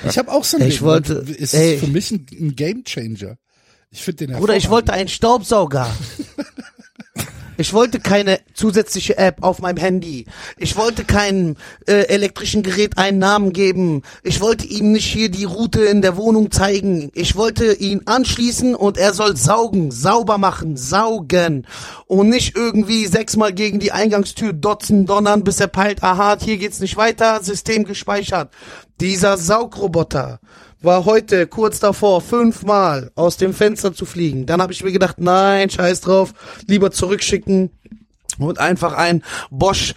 Ich 0.08 0.18
habe 0.18 0.30
auch 0.30 0.44
so 0.44 0.56
ein 0.58 0.66
Ich 0.68 0.76
Ding. 0.78 0.84
wollte- 0.86 1.14
ist 1.14 1.54
ey. 1.54 1.78
für 1.78 1.86
mich 1.86 2.10
ein, 2.10 2.26
ein 2.40 2.54
Game 2.56 2.84
Changer. 2.84 3.36
Ich 3.90 4.02
finde 4.02 4.26
den 4.26 4.36
Bruder, 4.38 4.56
ich 4.56 4.70
wollte 4.70 4.92
einen 4.92 5.08
Staubsauger. 5.08 5.94
Ich 7.62 7.72
wollte 7.72 8.00
keine 8.00 8.40
zusätzliche 8.54 9.16
App 9.18 9.44
auf 9.44 9.60
meinem 9.60 9.76
Handy. 9.76 10.26
Ich 10.56 10.76
wollte 10.76 11.04
keinem 11.04 11.54
äh, 11.86 12.08
elektrischen 12.08 12.64
Gerät 12.64 12.98
einen 12.98 13.20
Namen 13.20 13.52
geben. 13.52 14.02
Ich 14.24 14.40
wollte 14.40 14.66
ihm 14.66 14.90
nicht 14.90 15.06
hier 15.06 15.30
die 15.30 15.44
Route 15.44 15.84
in 15.84 16.02
der 16.02 16.16
Wohnung 16.16 16.50
zeigen. 16.50 17.12
Ich 17.14 17.36
wollte 17.36 17.72
ihn 17.74 18.02
anschließen 18.04 18.74
und 18.74 18.98
er 18.98 19.14
soll 19.14 19.36
saugen, 19.36 19.92
sauber 19.92 20.38
machen, 20.38 20.76
saugen. 20.76 21.68
Und 22.08 22.30
nicht 22.30 22.56
irgendwie 22.56 23.06
sechsmal 23.06 23.52
gegen 23.52 23.78
die 23.78 23.92
Eingangstür 23.92 24.52
dotzen, 24.52 25.06
donnern, 25.06 25.44
bis 25.44 25.60
er 25.60 25.68
peilt, 25.68 26.02
aha, 26.02 26.38
hier 26.42 26.56
geht's 26.56 26.80
nicht 26.80 26.96
weiter, 26.96 27.44
System 27.44 27.84
gespeichert. 27.84 28.50
Dieser 29.00 29.38
Saugroboter 29.38 30.40
war 30.82 31.04
heute 31.04 31.46
kurz 31.46 31.80
davor, 31.80 32.20
fünfmal 32.20 33.10
aus 33.14 33.36
dem 33.36 33.54
Fenster 33.54 33.94
zu 33.94 34.04
fliegen. 34.04 34.46
Dann 34.46 34.60
habe 34.60 34.72
ich 34.72 34.82
mir 34.82 34.92
gedacht, 34.92 35.16
nein, 35.18 35.70
scheiß 35.70 36.00
drauf, 36.00 36.34
lieber 36.66 36.90
zurückschicken 36.90 37.70
und 38.38 38.58
einfach 38.58 38.94
ein 38.94 39.22
Bosch 39.50 39.94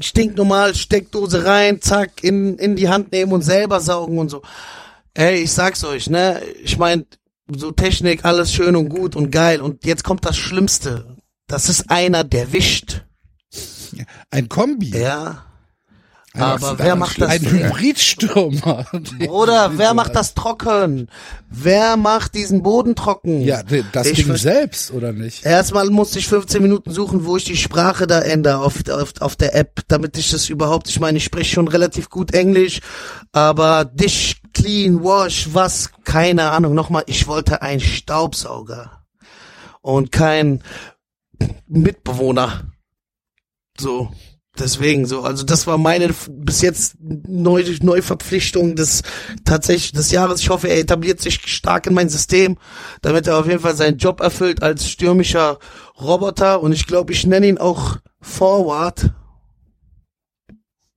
stinknormal 0.00 0.74
Steckdose 0.74 1.44
rein, 1.44 1.80
zack, 1.80 2.22
in, 2.24 2.58
in 2.58 2.76
die 2.76 2.88
Hand 2.88 3.12
nehmen 3.12 3.32
und 3.32 3.42
selber 3.42 3.80
saugen 3.80 4.18
und 4.18 4.28
so. 4.28 4.42
Ey, 5.14 5.42
ich 5.42 5.52
sag's 5.52 5.84
euch, 5.84 6.08
ne? 6.08 6.40
Ich 6.62 6.78
mein, 6.78 7.06
so 7.48 7.70
Technik, 7.70 8.24
alles 8.24 8.52
schön 8.52 8.76
und 8.76 8.88
gut 8.88 9.14
und 9.14 9.30
geil. 9.30 9.60
Und 9.60 9.84
jetzt 9.84 10.04
kommt 10.04 10.24
das 10.24 10.36
Schlimmste. 10.36 11.16
Das 11.46 11.68
ist 11.68 11.90
einer, 11.90 12.24
der 12.24 12.52
wischt. 12.52 13.04
ein 14.30 14.48
Kombi. 14.48 14.90
Ja. 14.98 15.51
Aber 16.34 16.78
wer 16.78 16.96
macht 16.96 17.20
das? 17.20 17.30
Ein 17.30 17.42
Hybridstürmer. 17.42 18.86
Oder 19.28 19.76
wer 19.76 19.92
macht 19.92 20.14
das 20.14 20.34
trocken? 20.34 21.10
Wer 21.50 21.96
macht 21.98 22.34
diesen 22.34 22.62
Boden 22.62 22.94
trocken? 22.94 23.42
Ja, 23.42 23.62
das 23.92 24.06
Ich 24.06 24.24
Ding 24.24 24.34
selbst, 24.36 24.92
oder 24.92 25.12
nicht? 25.12 25.44
Erstmal 25.44 25.90
musste 25.90 26.18
ich 26.18 26.26
15 26.28 26.62
Minuten 26.62 26.90
suchen, 26.90 27.26
wo 27.26 27.36
ich 27.36 27.44
die 27.44 27.56
Sprache 27.56 28.06
da 28.06 28.20
ändere 28.20 28.60
auf, 28.60 28.88
auf, 28.88 29.12
auf 29.20 29.36
der 29.36 29.54
App, 29.54 29.82
damit 29.88 30.16
ich 30.16 30.30
das 30.30 30.48
überhaupt, 30.48 30.88
ich 30.88 30.98
meine, 31.00 31.18
ich 31.18 31.24
spreche 31.24 31.54
schon 31.54 31.68
relativ 31.68 32.08
gut 32.08 32.32
Englisch, 32.32 32.80
aber 33.32 33.84
Dish, 33.84 34.40
Clean, 34.54 35.02
Wash, 35.04 35.48
was, 35.52 35.90
keine 36.04 36.50
Ahnung. 36.50 36.74
Nochmal, 36.74 37.04
ich 37.06 37.26
wollte 37.26 37.60
einen 37.60 37.80
Staubsauger 37.80 39.04
und 39.82 40.12
kein 40.12 40.62
Mitbewohner. 41.66 42.72
So. 43.78 44.10
Deswegen 44.58 45.06
so, 45.06 45.22
also 45.22 45.44
das 45.44 45.66
war 45.66 45.78
meine 45.78 46.14
bis 46.28 46.60
jetzt 46.60 46.96
neu, 47.00 47.64
Neuverpflichtung 47.80 48.76
des 48.76 49.02
tatsächlich 49.46 49.92
des 49.92 50.10
Jahres. 50.10 50.40
Ich 50.40 50.50
hoffe, 50.50 50.68
er 50.68 50.78
etabliert 50.78 51.22
sich 51.22 51.40
stark 51.46 51.86
in 51.86 51.94
mein 51.94 52.10
System, 52.10 52.58
damit 53.00 53.26
er 53.26 53.38
auf 53.38 53.46
jeden 53.46 53.60
Fall 53.60 53.74
seinen 53.74 53.96
Job 53.96 54.20
erfüllt 54.20 54.62
als 54.62 54.86
stürmischer 54.90 55.58
Roboter 55.98 56.62
und 56.62 56.72
ich 56.72 56.86
glaube, 56.86 57.12
ich 57.12 57.26
nenne 57.26 57.48
ihn 57.48 57.56
auch 57.56 57.96
Forward. 58.20 59.10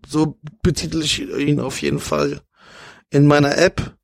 So 0.06 0.38
betitel 0.62 1.02
ich 1.02 1.22
ihn 1.22 1.62
auf 1.62 1.82
jeden 1.82 2.00
Fall 2.00 2.42
in 3.10 3.26
meiner 3.26 3.58
App, 3.58 3.96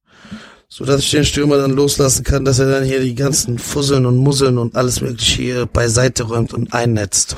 so 0.70 0.86
dass 0.86 1.02
ich 1.02 1.12
den 1.12 1.26
Stürmer 1.26 1.58
dann 1.58 1.72
loslassen 1.72 2.24
kann, 2.24 2.46
dass 2.46 2.60
er 2.60 2.72
dann 2.72 2.86
hier 2.86 3.02
die 3.02 3.16
ganzen 3.16 3.60
Fusseln 3.60 4.06
und 4.06 4.16
Musseln 4.16 4.58
und 4.58 4.78
alles 4.78 5.02
mögliche 5.02 5.42
hier 5.42 5.66
beiseite 5.66 6.24
räumt 6.24 6.54
und 6.54 6.74
einnetzt. 6.74 7.36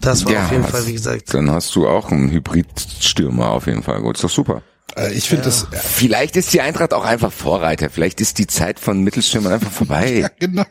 Das 0.00 0.24
war 0.24 0.32
Ja, 0.32 0.44
auf 0.46 0.50
jeden 0.52 0.64
was- 0.64 0.70
Fall, 0.70 0.86
wie 0.86 0.92
gesagt. 0.94 1.34
Dann 1.34 1.50
hast 1.50 1.74
du 1.76 1.86
auch 1.86 2.10
einen 2.10 2.30
Hybridstürmer 2.30 3.50
auf 3.50 3.66
jeden 3.66 3.82
Fall. 3.82 4.00
Gut, 4.00 4.16
ist 4.16 4.24
doch 4.24 4.30
super. 4.30 4.62
Äh, 4.96 5.12
ich 5.12 5.28
finde 5.28 5.44
das, 5.44 5.66
Vielleicht 5.72 6.36
ist 6.36 6.52
die 6.52 6.62
Eintracht 6.62 6.94
auch 6.94 7.04
einfach 7.04 7.30
Vorreiter. 7.30 7.90
Vielleicht 7.90 8.20
ist 8.20 8.38
die 8.38 8.46
Zeit 8.46 8.80
von 8.80 9.02
Mittelstürmern 9.04 9.52
einfach 9.52 9.70
vorbei. 9.70 10.28
genau. 10.38 10.64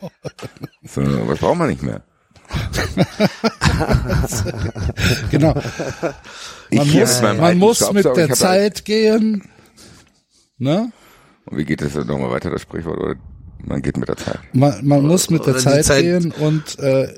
So, 0.83 1.01
was 1.27 1.39
braucht 1.39 1.57
man 1.57 1.69
nicht 1.69 1.83
mehr? 1.83 2.01
Genau. 5.31 5.53
Man 6.71 6.86
hier 6.86 7.01
muss, 7.01 7.21
man 7.21 7.57
muss 7.57 7.91
mit 7.93 8.05
der 8.05 8.29
ich 8.29 8.33
Zeit 8.36 8.86
gehen. 8.86 9.43
Ne? 10.57 10.91
Und 11.45 11.57
wie 11.57 11.65
geht 11.65 11.81
das 11.81 11.93
dann 11.93 12.07
nochmal 12.07 12.31
weiter, 12.31 12.50
das 12.50 12.62
Sprichwort? 12.63 13.00
Oder 13.00 13.15
man 13.63 13.81
geht 13.81 13.98
mit 13.98 14.09
der 14.09 14.17
Zeit. 14.17 14.39
Man, 14.53 14.86
man 14.86 15.05
muss 15.05 15.29
mit 15.29 15.45
der 15.45 15.57
Zeit, 15.57 15.86
Zeit- 15.86 16.03
gehen 16.03 16.31
und 16.31 16.79
äh, 16.79 17.13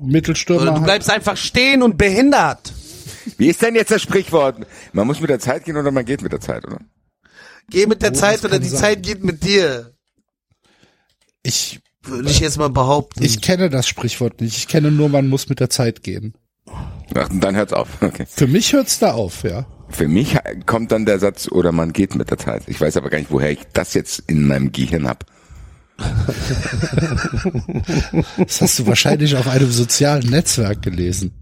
Mittelstürmer. 0.00 0.62
Oder 0.62 0.74
du 0.74 0.82
bleibst 0.82 1.10
einfach 1.10 1.36
stehen 1.36 1.82
und 1.82 1.96
behindert. 1.98 2.72
Wie 3.38 3.48
ist 3.48 3.62
denn 3.62 3.74
jetzt 3.74 3.90
das 3.90 4.02
Sprichwort? 4.02 4.66
Man 4.92 5.06
muss 5.06 5.20
mit 5.20 5.30
der 5.30 5.38
Zeit 5.40 5.64
gehen 5.64 5.76
oder 5.76 5.90
man 5.90 6.04
geht 6.04 6.22
mit 6.22 6.32
der 6.32 6.40
Zeit, 6.40 6.64
oder? 6.66 6.78
Geh 7.68 7.86
mit 7.86 8.02
der 8.02 8.12
Oh, 8.12 8.14
Zeit 8.14 8.44
oder 8.44 8.58
die 8.58 8.68
sein. 8.68 8.80
Zeit 8.80 9.02
geht 9.02 9.24
mit 9.24 9.42
dir. 9.44 9.92
ich, 11.42 11.80
Würde 12.04 12.30
ich 12.30 12.40
jetzt 12.40 12.58
mal 12.58 12.70
behaupten. 12.70 13.22
ich 13.24 13.40
kenne 13.40 13.70
das 13.70 13.88
Sprichwort 13.88 14.40
nicht. 14.40 14.56
Ich 14.56 14.68
kenne 14.68 14.90
nur, 14.90 15.08
man 15.08 15.28
muss 15.28 15.48
mit 15.48 15.58
der 15.60 15.70
Zeit 15.70 16.02
gehen. 16.02 16.34
Ach, 17.14 17.28
dann 17.32 17.56
hört's 17.56 17.72
auf. 17.72 17.88
Okay. 18.00 18.26
Für 18.28 18.46
mich 18.46 18.72
hört's 18.72 18.98
da 18.98 19.12
auf, 19.14 19.42
ja. 19.44 19.66
Für 19.88 20.08
mich 20.08 20.36
kommt 20.66 20.90
dann 20.92 21.06
der 21.06 21.18
Satz, 21.20 21.48
oder 21.48 21.70
man 21.72 21.92
geht 21.92 22.14
mit 22.16 22.30
der 22.30 22.38
Zeit. 22.38 22.62
Ich 22.66 22.80
weiß 22.80 22.96
aber 22.96 23.08
gar 23.10 23.18
nicht, 23.18 23.30
woher 23.30 23.50
ich 23.52 23.60
das 23.72 23.94
jetzt 23.94 24.22
in 24.26 24.46
meinem 24.46 24.72
Gehirn 24.72 25.08
hab. 25.08 25.24
Das 28.38 28.60
hast 28.60 28.78
du 28.78 28.86
wahrscheinlich 28.86 29.34
auf 29.36 29.48
einem 29.48 29.70
sozialen 29.70 30.28
Netzwerk 30.28 30.82
gelesen. 30.82 31.32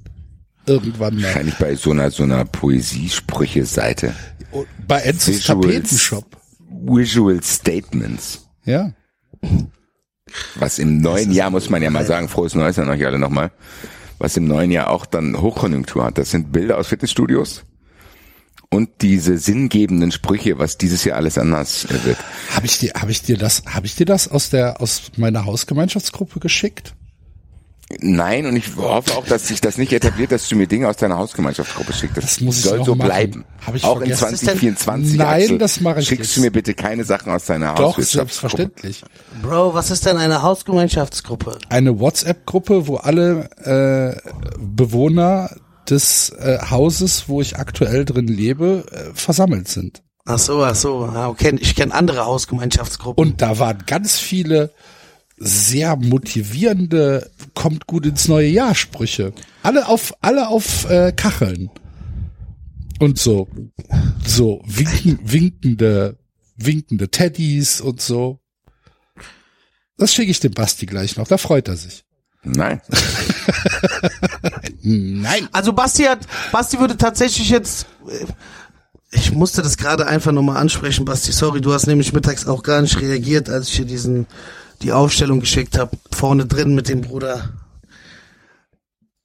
Irgendwann 0.66 1.16
mal. 1.16 1.24
Wahrscheinlich 1.24 1.56
bei 1.56 1.74
so 1.74 1.90
einer, 1.90 2.10
so 2.10 2.22
einer 2.22 2.44
Poesiesprüche-Seite. 2.44 4.14
Bei 4.86 5.00
Enzos. 5.00 5.44
Tapetenshop. 5.44 6.24
Visual 6.86 7.42
Statements. 7.42 8.46
Ja. 8.64 8.92
Was 10.56 10.78
im 10.78 10.98
neuen 10.98 11.32
Jahr, 11.32 11.50
muss 11.50 11.70
man 11.70 11.82
ja 11.82 11.90
mal 11.90 12.06
sagen, 12.06 12.28
frohes 12.28 12.54
Neues 12.54 12.78
an 12.78 12.88
euch 12.88 13.04
alle 13.04 13.18
nochmal, 13.18 13.50
was 14.18 14.36
im 14.36 14.46
neuen 14.46 14.70
Jahr 14.70 14.90
auch 14.90 15.06
dann 15.06 15.40
Hochkonjunktur 15.40 16.04
hat. 16.04 16.18
Das 16.18 16.30
sind 16.30 16.52
Bilder 16.52 16.78
aus 16.78 16.88
Fitnessstudios 16.88 17.64
und 18.70 18.90
diese 19.02 19.38
sinngebenden 19.38 20.12
Sprüche, 20.12 20.58
was 20.58 20.78
dieses 20.78 21.04
Jahr 21.04 21.16
alles 21.16 21.38
anders 21.38 21.84
äh, 21.86 22.04
wird. 22.04 22.18
Habe 22.54 22.66
ich 22.66 22.78
dir, 22.78 22.92
habe 22.94 23.10
ich 23.10 23.22
dir 23.22 23.36
das, 23.36 23.62
habe 23.66 23.86
ich 23.86 23.94
dir 23.96 24.06
das 24.06 24.28
aus 24.28 24.50
der, 24.50 24.80
aus 24.80 25.12
meiner 25.16 25.44
Hausgemeinschaftsgruppe 25.44 26.40
geschickt? 26.40 26.94
Nein, 28.00 28.46
und 28.46 28.56
ich 28.56 28.74
hoffe 28.76 29.14
auch, 29.14 29.26
dass 29.26 29.48
sich 29.48 29.60
das 29.60 29.76
nicht 29.76 29.92
etabliert, 29.92 30.32
dass 30.32 30.48
du 30.48 30.56
mir 30.56 30.66
Dinge 30.66 30.88
aus 30.88 30.96
deiner 30.96 31.18
Hausgemeinschaftsgruppe 31.18 31.92
schickst. 31.92 32.16
Das 32.16 32.40
muss 32.40 32.58
ich 32.58 32.64
soll 32.64 32.78
noch 32.78 32.86
so 32.86 32.94
machen. 32.94 33.08
bleiben. 33.08 33.44
Hab 33.64 33.74
ich 33.74 33.84
auch 33.84 34.00
in 34.00 34.06
vergessen. 34.06 34.36
2024. 34.36 35.18
Nein, 35.18 35.42
Axel, 35.42 35.58
das 35.58 35.80
mache 35.80 36.00
ich 36.00 36.08
Schickst 36.08 36.24
jetzt. 36.30 36.36
du 36.38 36.40
mir 36.40 36.50
bitte 36.50 36.72
keine 36.74 37.04
Sachen 37.04 37.30
aus 37.30 37.44
deiner 37.44 37.74
Doch, 37.74 37.98
Hausgemeinschaftsgruppe. 37.98 38.56
selbstverständlich. 38.56 39.04
Bro, 39.42 39.74
was 39.74 39.90
ist 39.90 40.06
denn 40.06 40.16
eine 40.16 40.42
Hausgemeinschaftsgruppe? 40.42 41.58
Eine 41.68 42.00
WhatsApp-Gruppe, 42.00 42.86
wo 42.86 42.96
alle 42.96 43.50
äh, 44.24 44.30
Bewohner 44.58 45.50
des 45.90 46.30
äh, 46.30 46.58
Hauses, 46.70 47.28
wo 47.28 47.40
ich 47.40 47.56
aktuell 47.56 48.04
drin 48.04 48.26
lebe, 48.26 48.84
äh, 48.90 49.14
versammelt 49.14 49.68
sind. 49.68 50.02
Ach 50.24 50.38
so, 50.38 50.64
ach 50.64 50.74
so. 50.74 51.04
Ah, 51.04 51.28
okay. 51.28 51.56
Ich 51.60 51.74
kenne 51.74 51.94
andere 51.94 52.24
Hausgemeinschaftsgruppen. 52.24 53.22
Und 53.22 53.42
da 53.42 53.58
waren 53.58 53.84
ganz 53.86 54.18
viele 54.18 54.70
sehr 55.36 55.96
motivierende, 55.96 57.30
kommt 57.54 57.86
gut 57.86 58.06
ins 58.06 58.28
neue 58.28 58.48
Jahr 58.48 58.74
Sprüche. 58.74 59.32
Alle 59.62 59.88
auf, 59.88 60.14
alle 60.20 60.48
auf 60.48 60.88
äh, 60.88 61.12
Kacheln. 61.12 61.70
Und 63.00 63.18
so, 63.18 63.48
so 64.24 64.62
winken, 64.64 65.18
winkende, 65.22 66.16
winkende 66.56 67.10
Teddys 67.10 67.80
und 67.80 68.00
so. 68.00 68.40
Das 69.96 70.14
schicke 70.14 70.30
ich 70.30 70.40
dem 70.40 70.52
Basti 70.52 70.86
gleich 70.86 71.16
noch, 71.16 71.28
da 71.28 71.36
freut 71.36 71.68
er 71.68 71.76
sich. 71.76 72.04
Nein. 72.44 72.80
Nein. 74.86 75.48
Also 75.50 75.72
Basti 75.72 76.02
hat, 76.04 76.18
Basti 76.52 76.78
würde 76.78 76.96
tatsächlich 76.98 77.48
jetzt, 77.48 77.86
äh, 78.06 78.26
ich 79.12 79.32
musste 79.32 79.62
das 79.62 79.78
gerade 79.78 80.06
einfach 80.06 80.30
nochmal 80.30 80.58
ansprechen, 80.58 81.06
Basti, 81.06 81.32
sorry, 81.32 81.62
du 81.62 81.72
hast 81.72 81.86
nämlich 81.86 82.12
mittags 82.12 82.46
auch 82.46 82.62
gar 82.62 82.82
nicht 82.82 83.00
reagiert, 83.00 83.48
als 83.48 83.68
ich 83.70 83.76
dir 83.76 83.86
diesen, 83.86 84.26
die 84.82 84.92
Aufstellung 84.92 85.40
geschickt 85.40 85.78
habe, 85.78 85.96
vorne 86.12 86.44
drin 86.44 86.74
mit 86.74 86.90
dem 86.90 87.00
Bruder. 87.00 87.48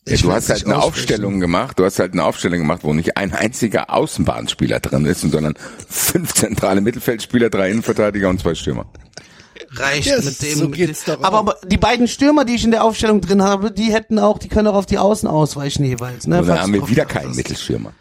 Ja, 0.07 0.13
Ich 0.13 0.21
du 0.21 0.31
hast 0.31 0.49
halt 0.49 0.65
eine 0.65 0.77
aussprechen. 0.77 0.93
Aufstellung 0.93 1.39
gemacht, 1.41 1.77
du 1.77 1.83
hast 1.83 1.99
halt 1.99 2.13
eine 2.13 2.23
Aufstellung 2.23 2.59
gemacht, 2.59 2.79
wo 2.83 2.93
nicht 2.93 3.17
ein 3.17 3.33
einziger 3.33 3.89
Außenbahnspieler 3.93 4.79
drin 4.79 5.03
ist, 5.05 5.21
sondern 5.21 5.55
fünf 5.89 6.33
zentrale 6.35 6.79
Mittelfeldspieler, 6.79 7.49
drei 7.49 7.69
Innenverteidiger 7.69 8.29
und 8.29 8.39
zwei 8.39 8.55
Stürmer. 8.55 8.85
Reicht 9.71 10.07
Ja, 10.07 10.17
mit 10.21 10.41
dem. 10.41 10.57
so 10.57 10.67
mit 10.69 10.77
geht's 10.77 11.03
dem 11.03 11.15
doch 11.15 11.23
aber, 11.23 11.37
aber 11.39 11.55
die 11.65 11.77
beiden 11.77 12.07
Stürmer, 12.07 12.45
die 12.45 12.55
ich 12.55 12.63
in 12.63 12.71
der 12.71 12.83
Aufstellung 12.83 13.21
drin 13.21 13.43
habe, 13.43 13.71
die 13.71 13.91
hätten 13.93 14.17
auch, 14.19 14.37
die 14.39 14.47
können 14.47 14.67
auch 14.67 14.75
auf 14.75 14.85
die 14.85 14.97
Außen 14.97 15.27
ausweichen 15.27 15.83
jeweils. 15.83 16.27
Ne, 16.27 16.39
Und 16.39 16.47
dann 16.47 16.61
haben 16.61 16.73
du 16.73 16.81
wir 16.81 16.89
wieder 16.89 17.05
keinen 17.05 17.29
hast. 17.29 17.35
Mittelstürmer. 17.37 17.93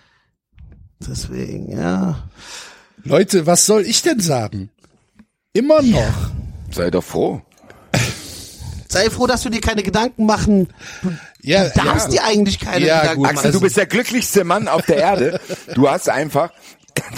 Deswegen, 1.06 1.70
ja. 1.70 2.28
Leute, 3.04 3.46
was 3.46 3.66
soll 3.66 3.82
ich 3.82 4.02
denn 4.02 4.20
sagen? 4.20 4.70
Immer 5.52 5.82
noch. 5.82 6.14
Sei 6.70 6.90
doch 6.90 7.04
froh. 7.04 7.40
Sei 8.90 9.10
froh, 9.10 9.26
dass 9.26 9.42
du 9.42 9.50
dir 9.50 9.60
keine 9.60 9.82
Gedanken 9.82 10.24
machen. 10.26 10.68
Du 11.02 11.10
Ja, 11.42 11.68
darfst 11.68 12.12
dir 12.12 12.24
eigentlich 12.24 12.58
keine 12.58 12.86
Ja, 12.86 13.00
Gedanken 13.00 13.16
gut, 13.18 13.26
machen. 13.26 13.36
Axel, 13.38 13.52
du 13.52 13.60
bist 13.60 13.76
der 13.76 13.86
glücklichste 13.86 14.44
Mann 14.44 14.66
auf 14.66 14.82
der 14.86 14.96
Erde. 14.96 15.40
Du 15.74 15.88
hast 15.90 16.08
einfach 16.08 16.50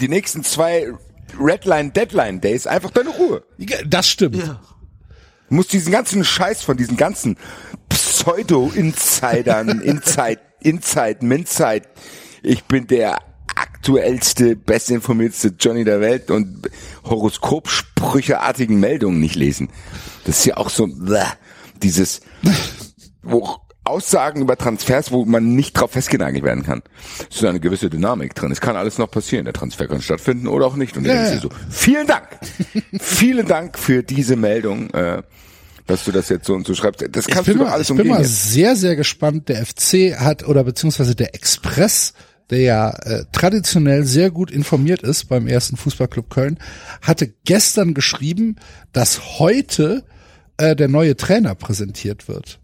die 0.01 0.09
nächsten 0.09 0.43
zwei 0.45 0.93
Redline 1.39 1.91
Deadline 1.91 2.41
Days 2.41 2.67
einfach 2.67 2.91
deine 2.91 3.11
Ruhe. 3.11 3.43
Das 3.87 4.09
stimmt. 4.09 4.37
ja. 4.37 4.61
Du 5.49 5.57
musst 5.57 5.73
diesen 5.73 5.93
ganzen 5.93 6.25
Scheiß 6.25 6.63
von 6.63 6.77
diesen 6.77 6.97
ganzen 6.97 7.37
Pseudo-Insidern, 7.89 9.81
Inside, 9.83 10.41
Inside, 10.61 11.19
Minzide. 11.23 11.83
Ich 12.43 12.65
bin 12.65 12.87
der 12.87 13.19
aktuellste, 13.57 14.57
bestinformierteste 14.57 15.55
Johnny 15.59 15.85
der 15.85 16.01
Welt 16.01 16.31
und 16.31 16.69
Horoskopsprücheartigen 17.05 18.79
Meldungen 18.79 19.21
nicht 19.21 19.35
lesen. 19.35 19.71
Das 20.25 20.39
ist 20.39 20.45
ja 20.45 20.57
auch 20.57 20.71
so, 20.71 20.87
bäh, 20.87 21.25
dieses, 21.83 22.21
wo 23.23 23.57
Aussagen 23.85 24.43
über 24.43 24.57
Transfers, 24.57 25.11
wo 25.11 25.25
man 25.25 25.55
nicht 25.55 25.73
drauf 25.73 25.93
festgenagelt 25.93 26.45
werden 26.45 26.65
kann. 26.65 26.83
Es 27.31 27.37
ist 27.37 27.45
eine 27.45 27.61
gewisse 27.61 27.91
Dynamik 27.91 28.35
drin. 28.35 28.53
Es 28.53 28.61
kann 28.61 28.77
alles 28.77 28.99
noch 28.99 29.11
passieren. 29.11 29.45
Der 29.47 29.55
Transfer 29.55 29.89
kann 29.89 30.01
stattfinden 30.03 30.47
oder 30.49 30.67
auch 30.67 30.77
nicht. 30.77 30.97
Und 30.97 31.07
Ja, 31.07 31.15
dann 31.15 31.25
ja. 31.27 31.35
du 31.37 31.49
so, 31.49 31.49
vielen 31.71 32.07
Dank. 32.07 32.29
vielen 33.01 33.47
Dank 33.47 33.79
für 33.79 34.03
diese 34.03 34.37
Meldung, 34.37 34.91
äh, 34.91 35.23
dass 35.87 36.05
du 36.05 36.13
das 36.13 36.29
jetzt 36.29 36.47
so 36.47 36.55
und 36.55 36.67
so 36.67 36.75
schreibst. 36.75 37.05
Das 37.11 37.27
Ich 37.27 37.33
kannst 37.35 37.47
bin, 37.47 37.55
du 37.55 37.65
doch 37.65 37.67
mal, 37.71 37.75
alles 37.75 37.89
ich 37.91 37.97
bin 37.97 38.03
umgehen. 38.03 38.15
mal 38.17 38.23
jetzt. 38.23 38.53
sehr, 38.53 38.77
sehr 38.77 38.95
gespannt. 38.97 39.49
Der 39.49 39.65
FC 39.67 40.15
hat, 40.21 40.47
oder 40.47 40.63
beziehungsweise 40.63 41.17
der 41.17 41.35
Express, 41.35 42.13
der 42.51 42.61
ja 42.61 42.91
äh, 42.91 43.25
traditionell 43.33 44.05
sehr 44.05 44.31
gut 44.31 44.51
informiert 44.53 45.03
ist 45.03 45.25
beim 45.29 45.49
ersten 45.49 45.77
Fußballclub 45.77 46.31
Köln, 46.31 46.59
hatte 47.03 47.33
gestern 47.45 47.95
geschrieben, 47.95 48.57
dass 48.93 49.39
heute 49.41 50.05
äh, 50.59 50.77
der 50.77 50.89
neue 50.89 51.17
Trainer 51.17 51.55
präsentiert 51.57 52.29
wird. 52.29 52.60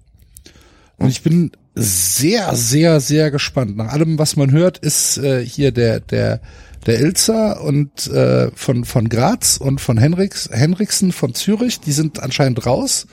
Und 0.99 1.09
ich 1.09 1.23
bin 1.23 1.53
sehr, 1.75 2.55
sehr, 2.55 3.00
sehr 3.00 3.31
gespannt. 3.31 3.76
Nach 3.76 3.93
allem, 3.93 4.19
was 4.19 4.37
man 4.37 4.50
hört, 4.50 4.79
ist 4.79 5.19
äh, 5.19 5.45
hier 5.45 5.73
der, 5.73 6.00
der, 6.00 6.41
der 6.87 7.00
Ilzer 7.00 7.61
und 7.61 8.07
äh, 8.07 8.50
von, 8.55 8.85
von 8.85 9.09
Graz 9.09 9.59
und 9.59 9.81
von 9.81 9.99
Henriks, 9.99 10.49
Henriksen 10.50 11.12
von 11.12 11.35
Zürich, 11.35 11.81
die 11.81 11.93
sind 11.93 12.21
anscheinend 12.21 12.65
raus. 12.65 13.07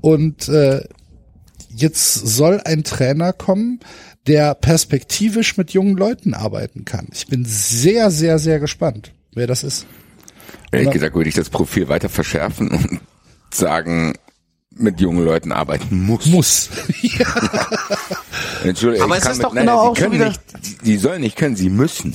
Und 0.00 0.48
äh, 0.48 0.82
jetzt 1.68 2.14
soll 2.14 2.60
ein 2.64 2.82
Trainer 2.82 3.32
kommen, 3.32 3.80
der 4.26 4.54
perspektivisch 4.54 5.56
mit 5.56 5.72
jungen 5.72 5.96
Leuten 5.96 6.32
arbeiten 6.32 6.84
kann. 6.84 7.08
Ich 7.12 7.26
bin 7.26 7.44
sehr, 7.44 8.10
sehr, 8.10 8.38
sehr 8.38 8.58
gespannt, 8.58 9.12
wer 9.34 9.46
das 9.46 9.64
ist. 9.64 9.86
Ehrlich 10.70 10.90
gesagt 10.90 11.14
würde 11.14 11.28
ich 11.28 11.34
das 11.34 11.50
Profil 11.50 11.88
weiter 11.88 12.08
verschärfen 12.08 12.70
und 12.70 13.00
sagen, 13.52 14.14
mit 14.82 15.00
jungen 15.00 15.24
Leuten 15.24 15.52
arbeiten 15.52 16.04
muss. 16.04 16.26
Muss. 16.26 16.68
ja. 17.02 17.26
Entschuldigung, 18.64 19.06
Aber 19.06 19.16
ich 19.16 19.20
es 19.20 19.24
kann 19.24 19.32
ist 19.32 19.38
mit- 19.38 19.46
doch 19.46 19.54
nein, 19.54 19.64
genau 19.66 19.82
sie 19.82 19.88
auch 19.90 19.96
schon 19.96 20.12
wieder- 20.12 20.28
Nicht, 20.28 20.40
die- 20.82 20.84
die 20.84 20.96
sollen 20.98 21.20
nicht 21.20 21.36
können, 21.36 21.56
sie 21.56 21.70
müssen. 21.70 22.14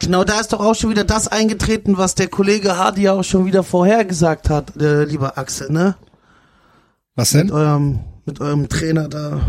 Genau, 0.00 0.24
da 0.24 0.40
ist 0.40 0.52
doch 0.52 0.60
auch 0.60 0.74
schon 0.74 0.90
wieder 0.90 1.04
das 1.04 1.28
eingetreten, 1.28 1.98
was 1.98 2.14
der 2.14 2.28
Kollege 2.28 2.76
Hardy 2.76 3.08
auch 3.08 3.22
schon 3.24 3.44
wieder 3.44 3.62
vorhergesagt 3.62 4.48
hat, 4.50 4.76
äh, 4.80 5.04
lieber 5.04 5.36
Axel, 5.38 5.70
ne? 5.70 5.96
Was 7.14 7.34
Mit 7.34 7.44
denn? 7.44 7.50
eurem, 7.52 8.00
mit 8.24 8.40
eurem 8.40 8.68
Trainer 8.68 9.08
da. 9.08 9.40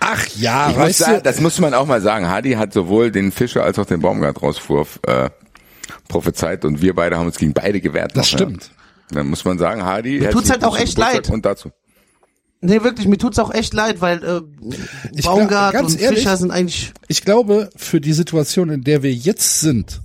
Ach 0.00 0.26
ja, 0.36 0.70
Ich 0.70 0.76
muss 0.76 0.86
weißt 0.86 0.98
sagen, 0.98 1.14
du, 1.16 1.22
das 1.22 1.40
muss 1.40 1.58
man 1.60 1.74
auch 1.74 1.86
mal 1.86 2.00
sagen. 2.00 2.26
Hardy 2.28 2.52
hat 2.52 2.72
sowohl 2.72 3.10
den 3.10 3.30
Fischer 3.32 3.62
als 3.64 3.78
auch 3.78 3.86
den 3.86 4.00
Baumgart-Rauswurf 4.00 5.00
äh, 5.06 5.30
prophezeit 6.08 6.64
und 6.64 6.80
wir 6.80 6.94
beide 6.94 7.16
haben 7.18 7.26
uns 7.26 7.38
gegen 7.38 7.52
beide 7.52 7.80
gewehrt. 7.80 8.12
das 8.16 8.32
noch, 8.32 8.40
ja. 8.40 8.46
stimmt. 8.46 8.70
Dann 9.10 9.28
muss 9.28 9.44
man 9.44 9.58
sagen, 9.58 9.82
Hardy. 9.84 10.18
Mir 10.20 10.30
tut's 10.30 10.50
halt 10.50 10.64
auch 10.64 10.78
echt 10.78 10.98
leid. 10.98 11.30
Und 11.30 11.46
dazu. 11.46 11.70
Nee, 12.60 12.82
wirklich, 12.82 13.06
mir 13.06 13.18
tut's 13.18 13.38
auch 13.38 13.52
echt 13.52 13.74
leid, 13.74 14.00
weil 14.00 14.24
äh, 14.24 14.40
Ich 15.14 15.24
Baumgart 15.24 15.72
glaub, 15.72 15.82
ganz 15.82 15.94
und 15.94 16.00
ehrlich, 16.00 16.20
Fischer 16.20 16.36
sind 16.36 16.50
eigentlich. 16.50 16.92
Ich 17.06 17.22
glaube, 17.22 17.70
für 17.76 18.00
die 18.00 18.12
Situation, 18.14 18.70
in 18.70 18.82
der 18.82 19.02
wir 19.02 19.12
jetzt 19.12 19.60
sind, 19.60 20.00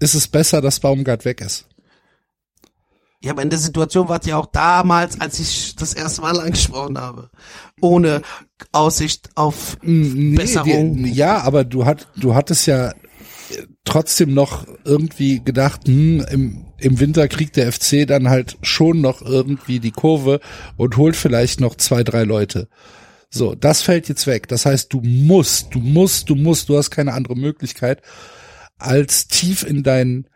ist 0.00 0.14
es 0.14 0.28
besser, 0.28 0.60
dass 0.60 0.80
Baumgart 0.80 1.24
weg 1.24 1.40
ist. 1.40 1.66
Ja, 3.22 3.32
aber 3.32 3.42
in 3.42 3.50
der 3.50 3.58
Situation 3.58 4.08
war 4.08 4.20
es 4.20 4.26
ja 4.26 4.36
auch 4.36 4.46
damals, 4.46 5.20
als 5.20 5.40
ich 5.40 5.74
das 5.76 5.94
erste 5.94 6.20
Mal 6.20 6.38
angesprochen 6.38 6.98
habe. 6.98 7.30
Ohne 7.80 8.20
Aussicht 8.72 9.30
auf 9.34 9.78
Nee, 9.82 10.36
Besserung. 10.36 10.96
die, 11.02 11.12
ja, 11.12 11.40
aber 11.42 11.64
du 11.64 11.86
hat, 11.86 12.08
du 12.16 12.34
hattest 12.34 12.66
ja 12.66 12.92
trotzdem 13.84 14.34
noch 14.34 14.66
irgendwie 14.84 15.42
gedacht, 15.44 15.86
hm, 15.86 16.24
im, 16.30 16.66
im 16.78 17.00
Winter 17.00 17.28
kriegt 17.28 17.56
der 17.56 17.72
FC 17.72 18.06
dann 18.06 18.28
halt 18.28 18.58
schon 18.62 19.00
noch 19.00 19.22
irgendwie 19.22 19.80
die 19.80 19.90
Kurve 19.90 20.40
und 20.76 20.96
holt 20.96 21.16
vielleicht 21.16 21.60
noch 21.60 21.76
zwei, 21.76 22.02
drei 22.04 22.24
Leute. 22.24 22.68
So, 23.30 23.54
das 23.54 23.82
fällt 23.82 24.08
jetzt 24.08 24.26
weg. 24.26 24.48
Das 24.48 24.66
heißt, 24.66 24.92
du 24.92 25.00
musst, 25.00 25.74
du 25.74 25.80
musst, 25.80 26.30
du 26.30 26.34
musst, 26.34 26.68
du 26.68 26.76
hast 26.76 26.90
keine 26.90 27.12
andere 27.12 27.36
Möglichkeit, 27.36 28.02
als 28.78 29.28
tief 29.28 29.62
in 29.62 29.82
deinen 29.82 30.28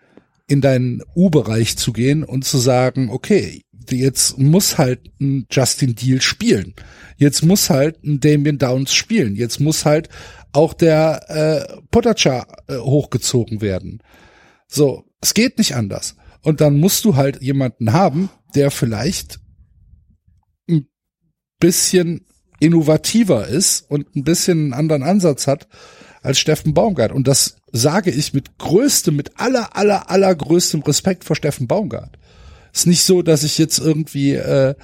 in 0.47 0.61
deinen 0.61 1.01
U-Bereich 1.15 1.77
zu 1.77 1.93
gehen 1.93 2.25
und 2.25 2.45
zu 2.45 2.59
sagen, 2.59 3.09
okay, 3.11 3.63
jetzt 3.89 4.37
muss 4.37 4.79
halt 4.79 5.01
ein 5.21 5.47
Justin 5.49 5.95
Deal 5.95 6.21
spielen. 6.21 6.75
Jetzt 7.17 7.45
muss 7.45 7.71
halt 7.71 8.03
ein 8.03 8.19
Damien 8.19 8.59
Downs 8.59 8.93
spielen. 8.93 9.37
Jetzt 9.37 9.61
muss 9.61 9.85
halt 9.85 10.09
auch 10.53 10.75
der 10.75 11.29
äh, 11.29 11.81
Potacha 11.91 12.47
äh, 12.69 12.77
hochgezogen 12.77 13.61
werden. 13.61 14.03
So, 14.67 15.05
es 15.21 15.35
geht 15.35 15.59
nicht 15.59 15.75
anders. 15.75 16.17
Und 16.43 16.61
dann 16.61 16.79
musst 16.79 17.05
du 17.05 17.17
halt 17.17 17.43
jemanden 17.43 17.93
haben, 17.93 18.31
der 18.55 18.71
vielleicht 18.71 19.41
ein 20.69 20.89
bisschen 21.59 22.27
innovativer 22.59 23.47
ist 23.47 23.91
und 23.91 24.15
ein 24.17 24.25
bisschen 24.25 24.59
einen 24.59 24.73
anderen 24.73 25.03
Ansatz 25.03 25.47
hat 25.47 25.69
als 26.23 26.39
Steffen 26.39 26.75
Baumgart. 26.75 27.13
Und 27.13 27.29
das 27.29 27.57
sage 27.73 28.11
ich 28.11 28.35
mit 28.35 28.59
größtem, 28.59 29.15
mit 29.15 29.39
aller, 29.41 29.77
aller, 29.77 30.11
allergrößtem 30.11 30.83
Respekt 30.83 31.25
vor 31.25 31.37
Steffen 31.37 31.67
Baumgart. 31.67 32.19
Ist 32.73 32.87
nicht 32.87 33.03
so, 33.03 33.23
dass 33.23 33.43
ich 33.43 33.59
jetzt 33.59 33.79
irgendwie 33.79 34.35
äh, 34.35 34.75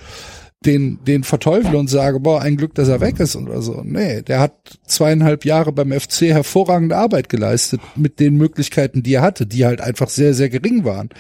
den, 0.65 0.99
den 1.05 1.23
verteufle 1.23 1.77
und 1.79 1.89
sage, 1.89 2.21
boah, 2.21 2.41
ein 2.41 2.57
Glück, 2.57 2.75
dass 2.75 2.89
er 2.89 3.01
weg 3.01 3.21
ist 3.21 3.37
oder 3.37 3.63
so. 3.63 3.83
Nee, 3.85 4.23
der 4.23 4.41
hat 4.41 4.79
zweieinhalb 4.87 5.45
Jahre 5.45 5.73
beim 5.73 5.93
FC 5.93 6.23
hervorragende 6.23 6.97
Arbeit 6.97 7.29
geleistet 7.29 7.81
mit 7.95 8.19
den 8.21 8.37
Möglichkeiten, 8.37 9.03
die 9.03 9.15
er 9.15 9.23
hatte, 9.23 9.47
die 9.47 9.67
halt 9.67 9.81
einfach 9.81 10.09
sehr, 10.09 10.35
sehr 10.35 10.49
gering 10.49 10.85
waren. 10.85 11.11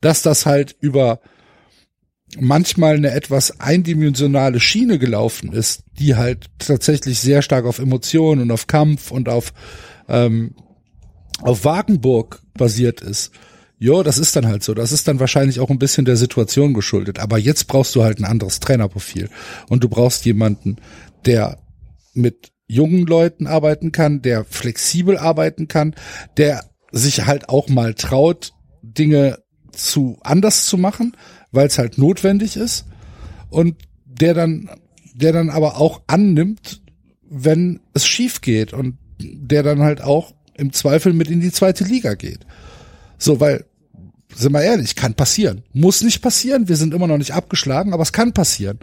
Dass 0.00 0.22
das 0.22 0.46
halt 0.46 0.76
über 0.80 1.20
manchmal 2.38 2.96
eine 2.96 3.12
etwas 3.12 3.60
eindimensionale 3.60 4.58
Schiene 4.58 4.98
gelaufen 4.98 5.52
ist, 5.52 5.84
die 5.98 6.16
halt 6.16 6.46
tatsächlich 6.58 7.20
sehr 7.20 7.42
stark 7.42 7.66
auf 7.66 7.78
Emotionen 7.78 8.42
und 8.42 8.50
auf 8.50 8.66
Kampf 8.66 9.10
und 9.10 9.28
auf 9.28 9.52
ähm, 10.08 10.54
auf 11.40 11.64
Wagenburg 11.64 12.42
basiert 12.54 13.00
ist. 13.00 13.32
Jo, 13.82 14.04
das 14.04 14.18
ist 14.18 14.36
dann 14.36 14.46
halt 14.46 14.62
so. 14.62 14.74
Das 14.74 14.92
ist 14.92 15.08
dann 15.08 15.18
wahrscheinlich 15.18 15.58
auch 15.58 15.68
ein 15.68 15.80
bisschen 15.80 16.04
der 16.04 16.16
Situation 16.16 16.72
geschuldet. 16.72 17.18
Aber 17.18 17.36
jetzt 17.36 17.66
brauchst 17.66 17.96
du 17.96 18.04
halt 18.04 18.20
ein 18.20 18.24
anderes 18.24 18.60
Trainerprofil. 18.60 19.28
Und 19.68 19.82
du 19.82 19.88
brauchst 19.88 20.24
jemanden, 20.24 20.76
der 21.26 21.58
mit 22.14 22.52
jungen 22.68 23.06
Leuten 23.06 23.48
arbeiten 23.48 23.90
kann, 23.90 24.22
der 24.22 24.44
flexibel 24.44 25.18
arbeiten 25.18 25.66
kann, 25.66 25.96
der 26.36 26.64
sich 26.92 27.26
halt 27.26 27.48
auch 27.48 27.68
mal 27.68 27.94
traut, 27.94 28.52
Dinge 28.82 29.40
zu 29.72 30.16
anders 30.22 30.66
zu 30.66 30.78
machen, 30.78 31.16
weil 31.50 31.66
es 31.66 31.76
halt 31.76 31.98
notwendig 31.98 32.56
ist. 32.56 32.84
Und 33.50 33.78
der 34.06 34.34
dann, 34.34 34.70
der 35.12 35.32
dann 35.32 35.50
aber 35.50 35.78
auch 35.78 36.02
annimmt, 36.06 36.82
wenn 37.28 37.80
es 37.94 38.06
schief 38.06 38.42
geht 38.42 38.74
und 38.74 38.96
der 39.18 39.64
dann 39.64 39.80
halt 39.80 40.02
auch 40.02 40.34
im 40.54 40.72
Zweifel 40.72 41.12
mit 41.14 41.28
in 41.28 41.40
die 41.40 41.50
zweite 41.50 41.82
Liga 41.82 42.14
geht. 42.14 42.46
So, 43.18 43.40
weil, 43.40 43.64
sind 44.34 44.52
wir 44.52 44.62
ehrlich, 44.62 44.96
kann 44.96 45.14
passieren. 45.14 45.62
Muss 45.72 46.02
nicht 46.02 46.22
passieren, 46.22 46.68
wir 46.68 46.76
sind 46.76 46.94
immer 46.94 47.06
noch 47.06 47.18
nicht 47.18 47.34
abgeschlagen, 47.34 47.92
aber 47.92 48.02
es 48.02 48.12
kann 48.12 48.32
passieren. 48.32 48.78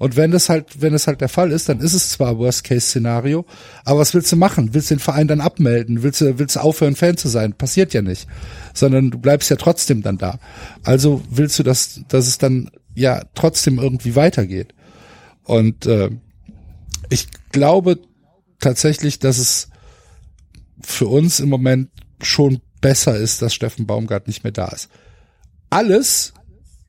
Und 0.00 0.16
wenn 0.16 0.30
das 0.30 0.48
halt, 0.48 0.80
wenn 0.80 0.94
es 0.94 1.06
halt 1.06 1.20
der 1.20 1.28
Fall 1.28 1.52
ist, 1.52 1.68
dann 1.68 1.80
ist 1.80 1.92
es 1.92 2.08
zwar 2.08 2.38
Worst-Case-Szenario, 2.38 3.44
aber 3.84 4.00
was 4.00 4.14
willst 4.14 4.32
du 4.32 4.36
machen? 4.36 4.72
Willst 4.72 4.90
du 4.90 4.94
den 4.94 5.00
Verein 5.00 5.28
dann 5.28 5.42
abmelden? 5.42 6.02
Willst 6.02 6.22
du, 6.22 6.38
willst 6.38 6.56
du 6.56 6.60
aufhören, 6.60 6.96
Fan 6.96 7.18
zu 7.18 7.28
sein? 7.28 7.52
Passiert 7.52 7.92
ja 7.92 8.00
nicht. 8.00 8.26
Sondern 8.72 9.10
du 9.10 9.18
bleibst 9.18 9.50
ja 9.50 9.56
trotzdem 9.56 10.00
dann 10.00 10.16
da. 10.16 10.38
Also 10.84 11.20
willst 11.28 11.58
du, 11.58 11.62
dass, 11.62 12.00
dass 12.08 12.28
es 12.28 12.38
dann 12.38 12.70
ja 12.94 13.22
trotzdem 13.34 13.78
irgendwie 13.78 14.16
weitergeht. 14.16 14.72
Und 15.44 15.84
äh, 15.84 16.08
ich 17.10 17.28
glaube 17.52 17.98
tatsächlich, 18.58 19.18
dass 19.18 19.36
es 19.36 19.68
für 20.80 21.08
uns 21.08 21.40
im 21.40 21.50
Moment 21.50 21.90
schon 22.22 22.60
besser 22.80 23.16
ist, 23.16 23.42
dass 23.42 23.54
Steffen 23.54 23.86
Baumgart 23.86 24.26
nicht 24.26 24.44
mehr 24.44 24.52
da 24.52 24.68
ist. 24.68 24.88
Alles 25.68 26.32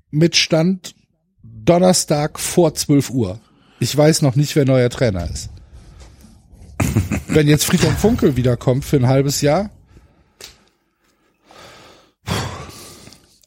mit 0.10 0.36
Stand 0.36 0.96
Donnerstag 1.44 2.40
vor 2.40 2.74
12 2.74 3.10
Uhr. 3.10 3.40
Ich 3.80 3.96
weiß 3.96 4.22
noch 4.22 4.36
nicht, 4.36 4.56
wer 4.56 4.66
neuer 4.66 4.90
Trainer 4.90 5.30
ist. 5.30 5.50
Wenn 7.28 7.48
jetzt 7.48 7.66
Friedhelm 7.66 7.96
Funkel 7.96 8.36
wiederkommt 8.36 8.86
für 8.86 8.98
ein 8.98 9.08
halbes 9.08 9.42
Jahr. 9.42 9.70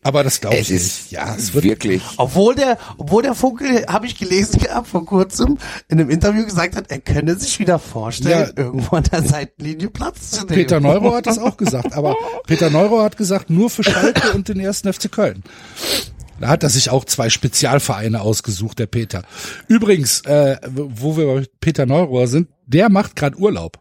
Aber 0.05 0.23
das 0.23 0.41
glaube 0.41 0.57
Es 0.59 0.69
ich 0.69 0.77
ist 0.77 1.03
nicht. 1.05 1.13
Ja, 1.13 1.35
es 1.35 1.55
wird 1.55 1.65
wirklich. 1.65 2.03
Obwohl 2.19 2.55
der, 2.55 2.79
obwohl 2.99 3.23
der 3.23 3.35
Funkel, 3.35 3.87
habe 3.89 4.07
ich 4.07 4.19
gelesen 4.19 4.61
gehabt 4.61 4.87
vor 4.87 5.05
kurzem, 5.07 5.57
in 5.89 5.99
einem 5.99 6.11
Interview 6.11 6.45
gesagt 6.45 6.77
hat, 6.77 6.91
er 6.91 7.01
könne 7.01 7.35
sich 7.37 7.59
wieder 7.59 7.79
vorstellen, 7.79 8.53
Ja. 8.55 8.63
irgendwo 8.63 8.97
an 8.97 9.05
der 9.05 9.23
Seitenlinie 9.23 9.89
Platz 9.89 10.33
zu 10.33 10.37
nehmen. 10.45 10.49
Peter 10.55 10.79
Neuro 10.79 11.15
hat 11.15 11.27
das 11.27 11.39
auch 11.39 11.57
gesagt, 11.57 11.95
aber 11.95 12.15
Peter 12.47 12.69
Neuro 12.69 13.03
hat 13.03 13.17
gesagt, 13.17 13.49
nur 13.49 13.71
für 13.71 13.83
Schalke 13.83 14.33
und 14.33 14.49
den 14.49 14.61
ersten 14.61 14.93
FC 14.93 15.11
Köln. 15.11 15.43
Da 16.39 16.49
hat 16.49 16.63
er 16.63 16.69
sich 16.69 16.91
auch 16.91 17.07
zwei 17.07 17.31
Spezialvereine 17.31 18.21
ausgesucht, 18.21 18.79
der 18.79 18.87
Peter. 18.87 19.23
Übrigens, 19.69 20.21
äh, 20.27 20.59
wo 20.69 21.17
wir 21.17 21.27
bei 21.27 21.47
Peter 21.61 21.87
Neurohr 21.87 22.27
sind, 22.29 22.49
der 22.67 22.91
macht 22.91 23.17
gerade 23.17 23.39
Urlaub. 23.39 23.79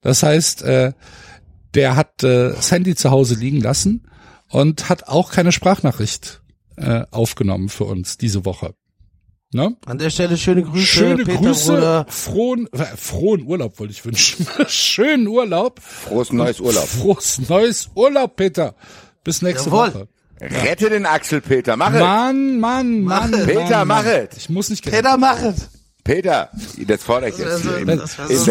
Das 0.00 0.22
heißt, 0.22 0.62
äh, 0.62 0.92
der 1.74 1.96
hat 1.96 2.22
äh, 2.22 2.50
das 2.54 2.70
Handy 2.70 2.94
zu 2.94 3.10
Hause 3.10 3.34
liegen 3.34 3.60
lassen 3.60 4.06
und 4.54 4.88
hat 4.88 5.08
auch 5.08 5.32
keine 5.32 5.50
Sprachnachricht 5.50 6.40
äh, 6.76 7.02
aufgenommen 7.10 7.68
für 7.68 7.84
uns 7.84 8.18
diese 8.18 8.44
Woche. 8.44 8.74
Ne? 9.52 9.76
An 9.84 9.98
der 9.98 10.10
Stelle 10.10 10.36
schöne 10.36 10.62
Grüße, 10.62 10.86
Schöne 10.86 11.24
Peter 11.24 11.38
Grüße, 11.38 11.72
Bruder. 11.72 12.06
frohen, 12.08 12.68
äh, 12.72 12.84
frohen 12.96 13.46
Urlaub 13.46 13.78
wollte 13.80 13.92
ich 13.92 14.04
wünschen. 14.04 14.46
Schönen 14.68 15.26
Urlaub. 15.26 15.80
Frohes 15.80 16.32
neues 16.32 16.60
Urlaub. 16.60 16.86
Frohes 16.86 17.40
neues 17.48 17.90
Urlaub, 17.96 18.36
Peter. 18.36 18.76
Bis 19.24 19.42
nächste 19.42 19.70
Jawohl. 19.70 19.94
Woche. 19.94 20.08
Rette 20.40 20.90
den 20.90 21.06
Axel, 21.06 21.40
Peter. 21.40 21.76
Mach 21.76 21.92
es. 21.92 22.00
Mann, 22.00 22.60
Mann, 22.60 23.00
Mann. 23.02 23.32
Peter, 23.32 23.84
Mann, 23.84 23.88
mach 23.88 24.06
es. 24.06 24.36
Ich 24.36 24.48
muss 24.50 24.70
nicht 24.70 24.84
Peter, 24.84 25.16
mach 25.16 25.40
es. 25.42 25.68
Peter, 26.04 26.50
das 26.86 27.02
fordere 27.02 27.30
ich 27.30 27.38
jetzt. 27.38 27.48
Also, 27.50 27.70
hier 27.70 27.78
im- 27.78 27.86
das 27.98 28.18
war 28.18 28.30
im 28.30 28.36
so. 28.36 28.46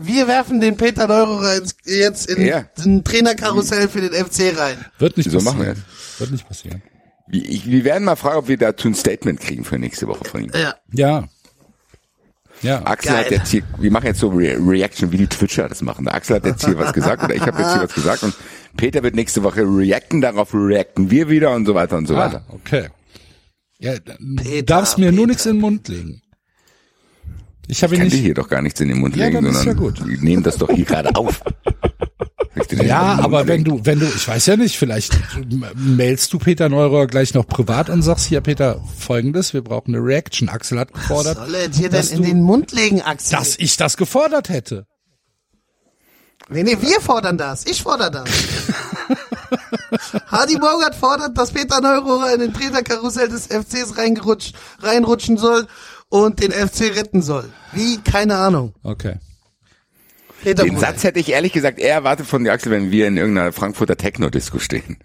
Wir 0.00 0.26
werfen 0.28 0.60
den 0.60 0.76
Peter 0.76 1.06
Neururer 1.06 1.56
ins, 1.56 1.76
jetzt 1.84 2.28
in 2.28 2.44
Ja. 2.46 2.64
ein 2.84 3.04
Trainerkarussell 3.04 3.88
für 3.88 4.00
den 4.00 4.12
FC 4.12 4.52
rein. 4.58 4.76
Wird 4.98 5.16
nicht 5.16 5.30
So 5.30 5.38
passieren. 5.38 5.56
machen 5.56 5.66
wir. 5.66 5.76
Wird 6.18 6.30
nicht 6.32 6.48
passieren. 6.48 6.82
Wir 7.28 7.84
werden 7.84 8.04
mal 8.04 8.16
fragen, 8.16 8.38
ob 8.38 8.48
wir 8.48 8.56
dazu 8.58 8.88
ein 8.88 8.94
Statement 8.94 9.38
kriegen 9.40 9.64
für 9.64 9.78
nächste 9.78 10.08
Woche 10.08 10.24
von 10.24 10.44
ihm. 10.44 10.50
Ja. 10.54 10.74
Ja. 10.92 11.28
Ja. 12.62 12.84
Axel 12.86 13.12
Geil. 13.12 13.24
hat 13.26 13.30
jetzt 13.30 13.50
hier, 13.50 13.62
wir 13.78 13.90
machen 13.92 14.06
jetzt 14.06 14.18
so 14.18 14.30
Re 14.30 14.56
Reaction, 14.58 15.12
wie 15.12 15.18
die 15.18 15.26
Twitcher 15.28 15.68
das 15.68 15.80
machen. 15.82 16.08
Axel 16.08 16.36
hat 16.36 16.44
jetzt 16.44 16.64
hier 16.64 16.76
was 16.76 16.92
gesagt 16.92 17.22
oder 17.22 17.34
ich 17.36 17.42
habe 17.42 17.60
jetzt 17.62 17.72
hier 17.72 17.82
was 17.82 17.94
gesagt 17.94 18.22
und 18.24 18.34
Peter 18.76 19.02
wird 19.04 19.14
nächste 19.14 19.44
Woche 19.44 19.60
reacten, 19.62 20.20
darauf 20.20 20.52
reacten 20.54 21.08
wir 21.10 21.28
wieder 21.28 21.52
und 21.54 21.66
so 21.66 21.74
weiter 21.76 21.96
und 21.96 22.08
so 22.08 22.16
weiter. 22.16 22.44
Ah, 22.48 22.52
okay. 22.54 22.88
Ja, 23.78 23.96
du 23.98 24.12
Peter, 24.42 24.62
darfst 24.66 24.98
mir 24.98 25.12
nur 25.12 25.18
Peter. 25.18 25.26
nichts 25.28 25.46
in 25.46 25.52
den 25.52 25.60
Mund 25.60 25.86
legen. 25.86 26.22
Ich 27.68 27.82
habe 27.82 27.94
Ich 27.94 27.98
ihn 28.00 28.02
kann 28.04 28.08
dir 28.10 28.16
nicht. 28.16 28.24
hier 28.24 28.34
doch 28.34 28.48
gar 28.48 28.62
nichts 28.62 28.80
in 28.80 28.88
den 28.88 28.98
Mund 28.98 29.14
Ja, 29.16 29.26
legen, 29.26 29.44
sondern 29.44 29.66
ja 29.66 29.72
gut. 29.74 30.06
wir 30.06 30.18
nehmen 30.18 30.42
das 30.42 30.56
doch 30.56 30.70
hier 30.70 30.84
gerade 30.84 31.14
auf. 31.14 31.42
Ja, 32.82 33.18
aber 33.22 33.46
wenn 33.46 33.62
du, 33.64 33.80
wenn 33.84 34.00
du, 34.00 34.06
ich 34.06 34.26
weiß 34.26 34.46
ja 34.46 34.56
nicht, 34.56 34.76
vielleicht 34.76 35.16
mailst 35.76 36.32
du 36.32 36.38
Peter 36.38 36.68
Neurohr 36.68 37.06
gleich 37.06 37.32
noch 37.32 37.46
privat 37.46 37.88
und 37.88 38.02
sagst 38.02 38.26
hier, 38.26 38.40
Peter, 38.42 38.82
folgendes, 38.98 39.54
wir 39.54 39.62
brauchen 39.62 39.94
eine 39.94 40.04
Reaction. 40.04 40.48
Axel 40.48 40.78
hat 40.78 40.92
gefordert. 40.92 41.36
Soll 41.38 41.54
er 41.54 41.68
dir 41.68 41.88
denn 41.88 42.06
in 42.08 42.16
du- 42.22 42.28
den 42.28 42.42
Mund 42.42 42.72
legen, 42.72 43.00
Axel? 43.00 43.38
Dass 43.38 43.56
ich 43.58 43.76
das 43.76 43.96
gefordert 43.96 44.48
hätte. 44.48 44.86
Nee, 46.50 46.62
nee, 46.64 46.76
wir 46.80 47.00
fordern 47.00 47.38
das. 47.38 47.64
Ich 47.66 47.82
fordere 47.82 48.10
das. 48.10 48.28
Hardy 50.26 50.58
Morgan 50.58 50.92
fordert, 50.92 51.38
dass 51.38 51.52
Peter 51.52 51.80
Neurohrer 51.80 52.34
in 52.34 52.40
den 52.40 52.52
Trainerkarussell 52.52 53.28
des 53.28 53.46
FCs 53.46 53.96
reingerutscht, 53.96 54.54
reinrutschen 54.80 55.38
soll 55.38 55.66
und 56.08 56.42
den 56.42 56.52
FC 56.52 56.96
retten 56.96 57.22
soll. 57.22 57.48
Wie? 57.72 57.98
Keine 57.98 58.36
Ahnung. 58.36 58.74
Okay. 58.82 59.16
Peter 60.42 60.62
Den 60.62 60.74
Bruder. 60.74 60.86
Satz 60.88 61.04
hätte 61.04 61.18
ich 61.18 61.30
ehrlich 61.30 61.52
gesagt 61.52 61.78
eher 61.78 61.94
erwartet 61.94 62.26
von 62.26 62.44
dir, 62.44 62.52
Axel, 62.52 62.70
wenn 62.70 62.90
wir 62.92 63.08
in 63.08 63.16
irgendeiner 63.16 63.52
Frankfurter 63.52 63.96
Techno-Disco 63.96 64.58
stehen. 64.58 64.98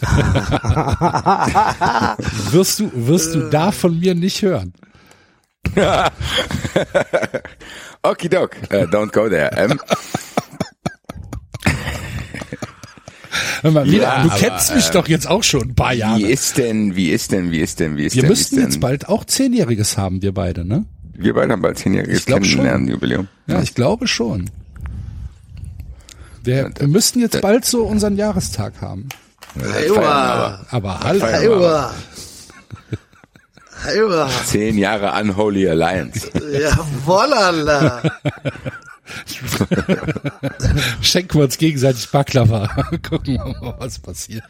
Wirst 2.50 2.78
du, 2.78 2.90
wirst 2.94 3.34
du 3.34 3.50
da 3.50 3.72
von 3.72 3.98
mir 3.98 4.14
nicht 4.14 4.42
hören. 4.42 4.72
Okidok, 8.02 8.56
uh, 8.70 8.86
don't 8.86 9.12
go 9.12 9.28
there. 9.28 9.50
Ähm, 9.56 9.80
Hör 11.64 11.72
mal, 13.62 13.84
wieder, 13.86 14.02
Ja, 14.02 14.22
du 14.22 14.30
aber, 14.30 14.38
kennst 14.38 14.74
mich 14.74 14.88
äh, 14.88 14.92
doch 14.92 15.08
jetzt 15.08 15.26
auch 15.28 15.42
schon 15.42 15.62
ein 15.70 15.74
paar 15.74 15.92
Jahre. 15.92 16.18
wie 16.18 16.24
ist 16.24 16.56
denn, 16.58 16.96
wie 16.96 17.10
ist 17.10 17.32
denn, 17.32 17.50
wie 17.50 17.60
ist 17.60 17.80
denn, 17.80 17.96
wie 17.96 18.04
ist 18.04 18.14
Wir 18.14 18.22
denn, 18.22 18.28
wie 18.28 18.32
müssten 18.32 18.54
ist 18.56 18.62
denn? 18.62 18.70
jetzt 18.70 18.80
bald 18.80 19.08
auch 19.08 19.24
Zehnjähriges 19.24 19.96
haben, 19.98 20.22
wir 20.22 20.32
beide, 20.34 20.64
ne? 20.64 20.84
Wir 21.16 21.34
beide 21.34 21.52
haben 21.52 21.62
bald 21.62 21.78
zehnjähriges 21.78 22.20
Ich 22.20 22.26
glaub 22.26 22.44
schon. 22.44 22.56
Kennenlernen-Jubiläum. 22.56 23.28
Ja, 23.46 23.62
ich 23.62 23.74
glaube 23.74 24.06
schon. 24.08 24.50
Wir, 26.42 26.70
wir 26.76 26.88
müssten 26.88 27.20
jetzt 27.20 27.40
bald 27.40 27.64
so 27.64 27.84
unseren 27.84 28.16
Jahrestag 28.16 28.74
haben. 28.80 29.08
Aua. 29.88 30.66
Aber 30.70 31.00
halt, 31.00 31.22
Aua. 31.22 31.94
Aua. 33.86 34.30
Zehn 34.46 34.76
Jahre 34.78 35.12
Unholy 35.20 35.68
Alliance. 35.68 36.28
Jawolala. 36.52 38.02
schenken 41.02 41.38
wir 41.38 41.44
uns 41.44 41.58
gegenseitig 41.58 42.08
Baklava. 42.10 42.66
Gucken 43.02 43.34
wir 43.34 43.44
mal, 43.60 43.74
was 43.78 43.98
passiert. 43.98 44.44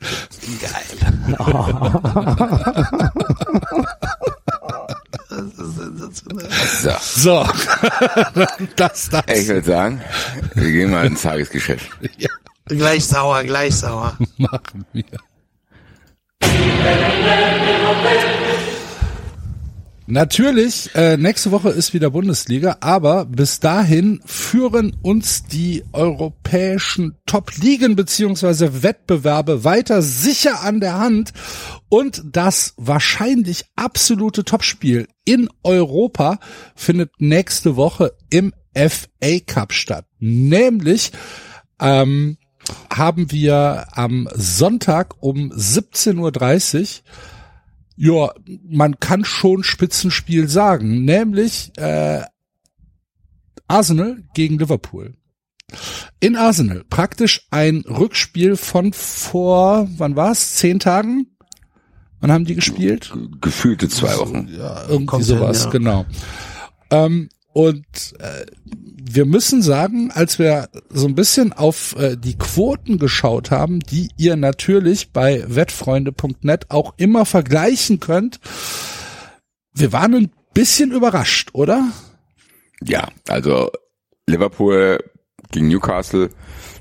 So, 6.82 6.90
So, 7.00 7.46
das, 8.76 9.08
das. 9.08 9.22
ich 9.28 9.48
würde 9.48 9.66
sagen, 9.66 10.02
wir 10.54 10.70
gehen 10.70 10.90
mal 10.90 11.06
ins 11.06 11.22
Tagesgeschäft. 11.22 11.88
Gleich 12.66 13.06
sauer, 13.06 13.42
gleich 13.44 13.74
sauer. 13.76 14.16
machen 14.38 14.84
wir. 14.92 15.04
Natürlich, 20.12 20.94
äh, 20.94 21.16
nächste 21.16 21.52
Woche 21.52 21.70
ist 21.70 21.94
wieder 21.94 22.10
Bundesliga, 22.10 22.76
aber 22.80 23.24
bis 23.24 23.60
dahin 23.60 24.20
führen 24.26 24.94
uns 25.00 25.44
die 25.44 25.84
europäischen 25.94 27.16
Top-Ligen 27.24 27.96
beziehungsweise 27.96 28.82
Wettbewerbe 28.82 29.64
weiter 29.64 30.02
sicher 30.02 30.60
an 30.64 30.80
der 30.80 30.98
Hand 30.98 31.32
und 31.88 32.22
das 32.26 32.74
wahrscheinlich 32.76 33.64
absolute 33.74 34.44
Topspiel 34.44 35.08
in 35.24 35.48
Europa 35.62 36.40
findet 36.74 37.12
nächste 37.18 37.76
Woche 37.76 38.12
im 38.28 38.52
FA 38.74 39.38
Cup 39.46 39.72
statt. 39.72 40.04
Nämlich 40.18 41.12
ähm, 41.80 42.36
haben 42.94 43.32
wir 43.32 43.86
am 43.92 44.28
Sonntag 44.34 45.14
um 45.20 45.50
17.30 45.52 46.18
Uhr 46.18 46.86
ja, 47.96 48.32
man 48.68 48.98
kann 49.00 49.24
schon 49.24 49.64
Spitzenspiel 49.64 50.48
sagen, 50.48 51.04
nämlich 51.04 51.72
äh, 51.76 52.22
Arsenal 53.68 54.22
gegen 54.34 54.58
Liverpool. 54.58 55.14
In 56.20 56.36
Arsenal 56.36 56.84
praktisch 56.88 57.46
ein 57.50 57.84
Rückspiel 57.88 58.56
von 58.56 58.92
vor, 58.92 59.88
wann 59.96 60.16
war's? 60.16 60.56
Zehn 60.56 60.78
Tagen? 60.78 61.26
Wann 62.20 62.30
haben 62.30 62.44
die 62.44 62.54
gespielt? 62.54 63.12
Gefühlte 63.40 63.88
zwei 63.88 64.16
Wochen. 64.18 64.48
Ja, 64.48 64.82
irgendwie 64.82 65.06
Kommt 65.06 65.24
hin, 65.24 65.38
sowas, 65.38 65.64
ja. 65.64 65.70
genau. 65.70 66.06
Ähm, 66.90 67.30
und 67.52 67.84
äh, 68.18 68.46
wir 68.64 69.26
müssen 69.26 69.62
sagen, 69.62 70.10
als 70.10 70.38
wir 70.38 70.68
so 70.88 71.06
ein 71.06 71.14
bisschen 71.14 71.52
auf 71.52 71.94
äh, 71.98 72.16
die 72.16 72.38
Quoten 72.38 72.98
geschaut 72.98 73.50
haben, 73.50 73.80
die 73.80 74.08
ihr 74.16 74.36
natürlich 74.36 75.12
bei 75.12 75.44
wettfreunde.net 75.46 76.70
auch 76.70 76.94
immer 76.96 77.26
vergleichen 77.26 78.00
könnt, 78.00 78.40
wir 79.74 79.92
waren 79.92 80.14
ein 80.14 80.30
bisschen 80.54 80.92
überrascht, 80.92 81.50
oder? 81.52 81.88
Ja, 82.82 83.08
also 83.28 83.70
Liverpool 84.26 84.98
gegen 85.50 85.68
Newcastle, 85.68 86.30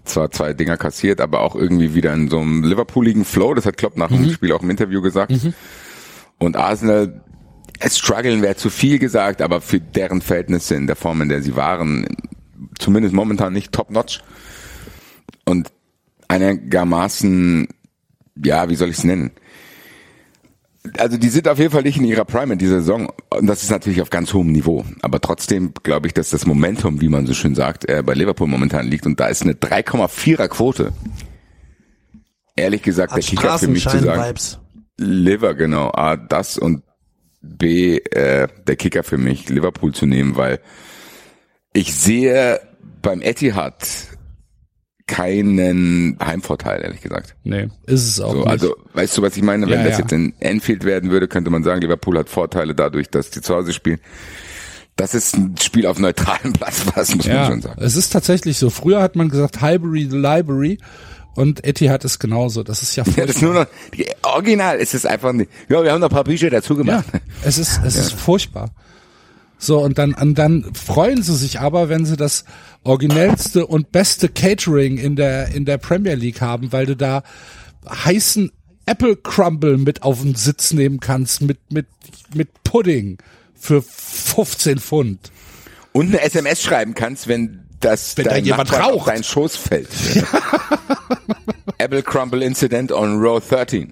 zwar 0.06 0.32
zwei 0.32 0.54
Dinger 0.54 0.78
kassiert, 0.78 1.22
aber 1.22 1.42
auch 1.42 1.56
irgendwie 1.56 1.94
wieder 1.94 2.14
in 2.14 2.30
so 2.30 2.40
einem 2.40 2.64
Liverpooligen 2.64 3.26
Flow, 3.26 3.54
das 3.54 3.66
hat 3.66 3.78
Klopp 3.78 3.98
nach 3.98 4.10
dem 4.10 4.30
Spiel 4.32 4.52
auch 4.54 4.64
im 4.64 4.70
Interview 4.70 5.02
gesagt. 5.02 5.34
Und 6.40 6.56
Arsenal, 6.56 7.22
es 7.82 7.98
strugglen 7.98 8.41
wäre 8.41 8.56
zu 8.56 8.70
viel 8.70 9.00
gesagt, 9.00 9.41
aber 9.41 9.60
für 9.60 9.80
deren 9.80 10.22
Verhältnisse 10.22 10.76
in 10.76 10.88
der 10.88 10.96
Form, 10.96 11.22
in 11.22 11.30
der 11.30 11.41
sie 11.41 11.56
waren, 11.56 12.06
zumindest 12.78 13.13
momentan 13.13 13.54
nicht 13.54 13.72
top-notch. 13.72 14.22
Und 15.46 15.72
einigermaßen, 16.28 17.67
ja, 18.44 18.70
wie 18.70 18.76
soll 18.76 18.89
ich 18.89 18.98
es 18.98 19.04
nennen? 19.04 19.32
Also 20.98 21.17
die 21.17 21.30
sind 21.30 21.48
auf 21.48 21.60
jeden 21.60 21.72
Fall 21.72 21.84
nicht 21.84 21.98
in 21.98 22.06
ihrer 22.06 22.26
Prime 22.26 22.54
in 22.54 22.60
dieser 22.60 22.80
Saison 22.80 23.12
und 23.30 23.46
das 23.46 23.62
ist 23.62 23.70
natürlich 23.70 24.02
auf 24.02 24.10
ganz 24.10 24.34
hohem 24.34 24.52
Niveau. 24.52 24.84
Aber 25.02 25.20
trotzdem 25.20 25.74
glaube 25.84 26.08
ich, 26.08 26.13
dass 26.13 26.32
das 26.32 26.46
Momentum, 26.48 27.02
wie 27.02 27.10
man 27.10 27.28
so 27.28 27.34
schön 27.34 27.54
sagt, 27.54 27.88
äh, 27.88 28.02
bei 28.04 28.13
Liverpool 28.13 28.48
momentan 28.48 28.88
liegt 28.88 29.06
und 29.06 29.20
da 29.20 29.28
ist 29.28 29.44
eine 29.44 29.54
3,4er 29.54 30.48
Quote. 30.48 30.94
Ehrlich 32.56 32.82
gesagt, 32.82 33.12
der 33.12 33.22
Hat 33.22 33.30
Kicker 33.30 33.60
für 33.60 33.67
mich 33.67 33.84
zu 33.84 33.89
sagen, 33.89 34.04
Straßenschein-Vibes. 34.04 34.60
Liver 34.98 35.54
genau, 35.54 35.91
A, 35.91 36.15
das 36.15 36.58
und 36.58 36.84
B, 37.41 37.97
äh, 37.97 38.47
der 38.67 38.75
Kicker 38.75 39.04
für 39.04 39.17
mich, 39.17 39.49
Liverpool 39.49 39.93
zu 39.93 40.06
nehmen, 40.06 40.36
weil 40.36 40.60
ich 41.73 41.93
sehe 41.95 42.60
beim 43.01 43.21
Etihad 43.21 43.88
keinen 45.08 46.17
Heimvorteil, 46.23 46.82
ehrlich 46.84 47.01
gesagt. 47.01 47.36
Nee, 47.43 47.67
ist 47.86 48.08
es 48.08 48.21
auch 48.21 48.32
So, 48.32 48.38
nicht. 48.39 48.47
also, 48.47 48.75
weißt 48.93 49.17
du, 49.17 49.21
was 49.21 49.36
ich 49.36 49.43
meine? 49.43 49.65
Wenn 49.67 49.80
Ja, 49.80 49.84
das 49.84 49.93
ja. 49.97 49.99
jetzt 50.04 50.13
in 50.13 50.34
Enfield 50.39 50.86
werden 50.86 51.10
würde, 51.12 51.27
könnte 51.27 51.49
man 51.51 51.63
sagen, 51.63 51.82
Liverpool 51.82 52.17
hat 52.17 52.30
Vorteile 52.30 52.75
dadurch, 52.75 53.10
dass 53.10 53.30
die 53.30 53.41
zu 53.41 53.54
Hause 53.56 53.73
spielen. 53.73 53.99
Das 54.95 55.13
ist 55.13 55.36
ein 55.36 55.56
Spiel 55.60 55.86
auf 55.88 55.99
neutralem 55.99 56.54
Platz, 56.54 56.86
was 56.95 57.15
muss 57.15 57.25
man 57.27 57.36
ja, 57.36 57.45
schon 57.47 57.62
sagen. 57.62 57.82
es 57.84 57.95
ist 57.95 58.12
tatsächlich 58.12 58.58
so. 58.58 58.69
Früher 58.69 59.01
hat 59.01 59.15
man 59.15 59.30
gesagt 59.30 59.62
Highbury 59.62 60.08
the 60.10 60.17
Library 60.17 60.77
und 61.36 61.65
Etihad 61.65 62.04
ist 62.06 62.20
genauso. 62.20 62.63
Das 62.63 62.82
ist 62.82 62.96
ja 62.96 63.04
Ja, 63.15 63.26
das 63.26 63.38
ist 63.38 63.41
nur 63.41 63.54
noch, 63.54 63.65
die, 63.96 64.08
original 64.24 64.78
ist 64.78 64.94
es 64.94 65.06
einfach 65.06 65.34
nicht. 65.34 65.50
Ja, 65.70 65.84
wir 65.84 65.91
haben 65.91 66.02
noch 66.02 66.10
ein 66.10 66.13
paar 66.13 66.24
Bücher 66.24 66.50
dazu 66.50 66.74
Ja, 66.74 66.80
gemacht. 66.80 67.06
es 67.44 67.58
ist, 67.58 67.80
es 67.86 67.96
ist 67.96 68.13
furchtbar. 68.13 68.72
So, 69.58 69.80
und 69.80 69.98
dann, 70.00 70.13
und 70.15 70.36
dann 70.39 70.74
freuen 70.74 71.22
sie 71.22 71.36
sich 71.36 71.60
aber, 71.60 71.88
wenn 71.88 72.06
sie 72.06 72.17
das 72.17 72.46
originellste 72.84 73.67
und 73.67 73.91
beste 73.91 74.28
Catering 74.28 74.98
in 74.98 75.15
der, 75.15 75.50
in 75.54 75.65
der 75.65 75.78
Premier 75.78 76.15
League 76.15 76.41
haben, 76.41 76.72
weil 76.72 76.88
du 76.88 76.96
da 76.96 77.22
heißen 77.88 78.52
Apple 78.88 79.15
Crumble 79.15 79.78
mit 79.78 80.02
auf 80.02 80.22
den 80.22 80.34
Sitz 80.34 80.74
nehmen 80.74 81.00
kannst, 81.00 81.41
mit, 81.41 81.60
mit, 81.72 81.86
mit 82.34 82.50
Pudding 82.63 83.20
für 83.54 83.84
15 83.84 84.80
Pfund. 84.80 85.32
Und 85.94 86.08
eine 86.08 86.22
SMS 86.22 86.63
schreiben 86.63 86.96
kannst, 86.96 87.28
wenn 87.28 87.62
das 87.82 88.17
Wenn 88.17 88.26
da 88.26 88.32
dein 88.32 88.46
jemand 88.46 88.72
Nachbar 88.72 88.89
raucht. 88.91 89.08
deinen 89.08 89.24
Schoß 89.24 89.56
fällt. 89.56 89.89
Apple 91.78 92.04
Crumble 92.04 92.44
Incident 92.44 92.91
on 92.91 93.20
Row 93.20 93.41
13. 93.46 93.91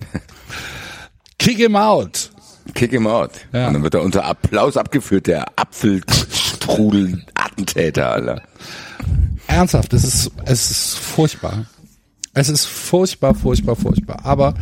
Kick 1.38 1.58
him 1.58 1.76
out. 1.76 2.30
Kick 2.76 2.92
him 2.92 3.08
out. 3.08 3.32
Ja. 3.52 3.68
Und 3.68 3.74
dann 3.74 3.84
wird 3.84 3.96
er 3.96 4.04
unter 4.04 4.24
Applaus 4.26 4.78
abgeführt, 4.78 5.28
der 5.28 5.46
Apfelstrudel-Attentäter, 5.56 8.12
Alter. 8.12 8.44
Ernsthaft, 9.48 9.94
es 9.94 10.04
ist, 10.04 10.32
es 10.46 10.70
ist 10.70 10.96
furchtbar. 10.98 11.66
Es 12.34 12.50
ist 12.50 12.66
furchtbar, 12.66 13.34
furchtbar, 13.34 13.76
furchtbar. 13.76 14.20
Aber 14.24 14.54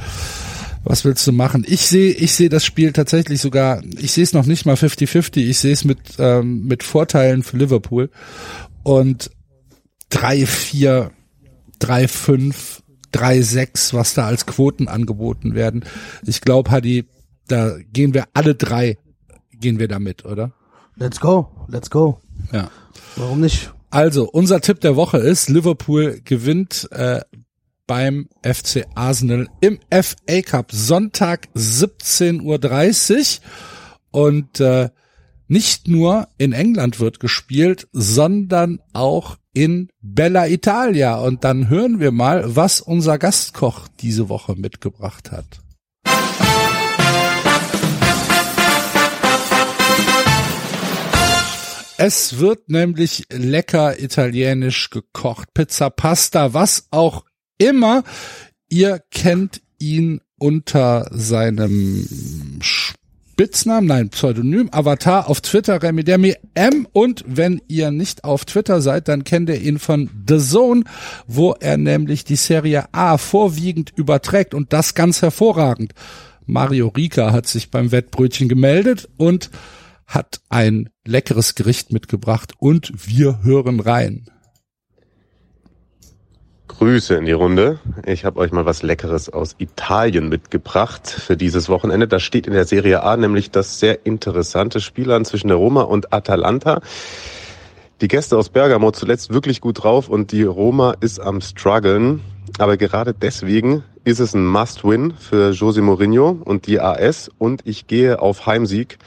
was 0.86 1.04
willst 1.04 1.28
du 1.28 1.34
machen? 1.34 1.66
Ich 1.68 1.86
sehe, 1.88 2.12
ich 2.12 2.34
sehe 2.34 2.48
das 2.48 2.64
Spiel 2.64 2.94
tatsächlich 2.94 3.42
sogar, 3.42 3.82
ich 4.00 4.14
sehe 4.14 4.24
es 4.24 4.32
noch 4.32 4.46
nicht 4.46 4.66
mal 4.66 4.76
50-50, 4.76 5.40
ich 5.40 5.60
sehe 5.60 5.74
es 5.74 5.84
mit, 5.84 6.00
ähm, 6.18 6.66
mit 6.66 6.84
Vorteilen 6.84 7.44
für 7.44 7.58
Liverpool. 7.58 8.10
Und 8.88 9.32
3-4, 10.14 11.10
3-5, 11.82 12.82
3-6, 13.14 13.94
was 13.94 14.14
da 14.14 14.28
als 14.28 14.46
Quoten 14.46 14.88
angeboten 14.88 15.56
werden. 15.56 15.84
Ich 16.26 16.40
glaube, 16.40 16.72
Hadi, 16.72 17.04
da 17.50 17.76
gehen 17.92 18.14
wir 18.14 18.28
alle 18.34 18.56
drei, 18.56 18.98
gehen 19.52 19.78
wir 19.80 19.90
damit, 19.90 20.24
oder? 20.24 20.54
Let's 20.96 21.20
go, 21.20 21.50
let's 21.68 21.90
go. 21.90 22.22
Ja. 22.54 22.72
Warum 23.18 23.42
nicht? 23.42 23.74
Also, 23.90 24.30
unser 24.30 24.62
Tipp 24.62 24.80
der 24.80 24.96
Woche 24.96 25.18
ist, 25.18 25.50
Liverpool 25.50 26.22
gewinnt 26.24 26.88
äh, 26.94 27.20
beim 27.88 28.30
FC 28.42 28.86
Arsenal 28.96 29.50
im 29.60 29.80
FA 29.92 30.42
Cup 30.44 30.72
Sonntag 30.72 31.50
17.30 31.58 33.40
Uhr. 33.42 34.22
Und 34.24 34.62
äh, 34.62 34.90
nicht 35.48 35.88
nur 35.88 36.28
in 36.38 36.54
England 36.54 37.00
wird 37.00 37.20
gespielt, 37.20 37.88
sondern 37.92 38.80
auch 38.94 39.38
in 39.54 39.90
Bella 40.02 40.48
Italia. 40.48 41.16
Und 41.16 41.44
dann 41.44 41.70
hören 41.70 42.00
wir 42.00 42.12
mal, 42.12 42.56
was 42.56 42.82
unser 42.82 43.18
Gastkoch 43.18 43.88
diese 44.00 44.30
Woche 44.30 44.56
mitgebracht 44.56 45.32
hat. 45.32 45.62
Es 52.00 52.38
wird 52.38 52.70
nämlich 52.70 53.24
lecker 53.32 54.00
italienisch 54.00 54.92
gekocht. 54.92 55.56
Pizza, 55.56 55.90
Pasta, 55.90 56.54
was 56.54 56.88
auch 56.92 57.26
immer. 57.58 58.04
Ihr 58.70 59.02
kennt 59.10 59.62
ihn 59.80 60.22
unter 60.38 61.10
seinem 61.12 62.60
Spitznamen, 63.40 63.88
nein, 63.88 64.10
Pseudonym, 64.10 64.70
Avatar 64.72 65.30
auf 65.30 65.42
Twitter, 65.42 65.84
Remy 65.84 66.04
Demi 66.04 66.34
M. 66.56 66.88
Und 66.92 67.24
wenn 67.28 67.62
ihr 67.68 67.92
nicht 67.92 68.24
auf 68.24 68.46
Twitter 68.46 68.82
seid, 68.82 69.08
dann 69.08 69.26
kennt 69.26 69.48
ihr 69.50 69.62
ihn 69.62 69.78
von 69.78 70.10
The 70.28 70.40
Zone, 70.40 70.86
wo 71.28 71.52
er 71.52 71.78
nämlich 71.78 72.24
die 72.24 72.36
Serie 72.36 72.86
A 72.94 73.20
vorwiegend 73.20 73.94
überträgt 73.96 74.56
und 74.56 74.74
das 74.74 74.96
ganz 74.96 75.22
hervorragend. 75.22 75.94
Mario 76.48 76.88
Rika 76.88 77.32
hat 77.32 77.46
sich 77.46 77.70
beim 77.70 77.92
Wettbrötchen 77.92 78.50
gemeldet 78.50 79.08
und 79.18 79.52
hat 80.08 80.42
ein 80.50 80.90
leckeres 81.06 81.54
Gericht 81.54 81.94
mitgebracht 81.94 82.54
und 82.58 82.92
wir 83.06 83.44
hören 83.44 83.80
rein. 83.80 84.26
Grüße 86.78 87.16
in 87.16 87.26
die 87.26 87.32
Runde. 87.32 87.80
Ich 88.06 88.24
habe 88.24 88.40
euch 88.40 88.52
mal 88.52 88.68
was 88.68 88.84
Leckeres 88.84 89.30
aus 89.30 89.56
Italien 89.58 90.30
mitgebracht 90.30 91.10
für 91.10 91.36
dieses 91.36 91.70
Wochenende. 91.70 92.08
Da 92.08 92.20
steht 92.20 92.46
in 92.46 92.54
der 92.54 92.66
Serie 92.66 93.02
A 93.02 93.18
nämlich 93.18 93.50
das 93.50 93.80
sehr 93.80 94.06
interessante 94.06 94.80
Spiel 94.80 95.12
an 95.12 95.26
zwischen 95.26 95.48
der 95.48 95.58
Roma 95.58 95.82
und 95.82 96.14
Atalanta. 96.14 96.82
Die 98.00 98.08
Gäste 98.08 98.38
aus 98.38 98.50
Bergamo 98.50 98.92
zuletzt 98.92 99.34
wirklich 99.34 99.60
gut 99.60 99.82
drauf 99.82 100.08
und 100.08 100.32
die 100.32 100.44
Roma 100.44 100.94
ist 101.00 101.20
am 101.20 101.42
struggeln. 101.42 102.22
Aber 102.60 102.78
gerade 102.78 103.16
deswegen 103.16 103.84
ist 104.04 104.20
es 104.20 104.36
ein 104.36 104.46
Must-Win 104.46 105.16
für 105.18 105.54
Jose 105.54 105.82
Mourinho 105.82 106.38
und 106.46 106.68
die 106.68 106.80
AS 106.80 107.32
und 107.40 107.62
ich 107.66 107.88
gehe 107.88 108.22
auf 108.22 108.46
Heimsieg. 108.46 109.00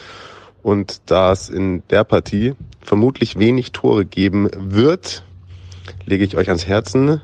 Und 0.64 1.02
da 1.06 1.30
es 1.30 1.48
in 1.48 1.84
der 1.88 2.02
Partie 2.02 2.54
vermutlich 2.80 3.38
wenig 3.38 3.70
Tore 3.70 4.06
geben 4.06 4.50
wird, 4.58 5.22
lege 6.04 6.24
ich 6.24 6.36
euch 6.36 6.48
ans 6.48 6.66
Herzen, 6.66 7.20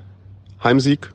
Heimsieg 0.66 1.12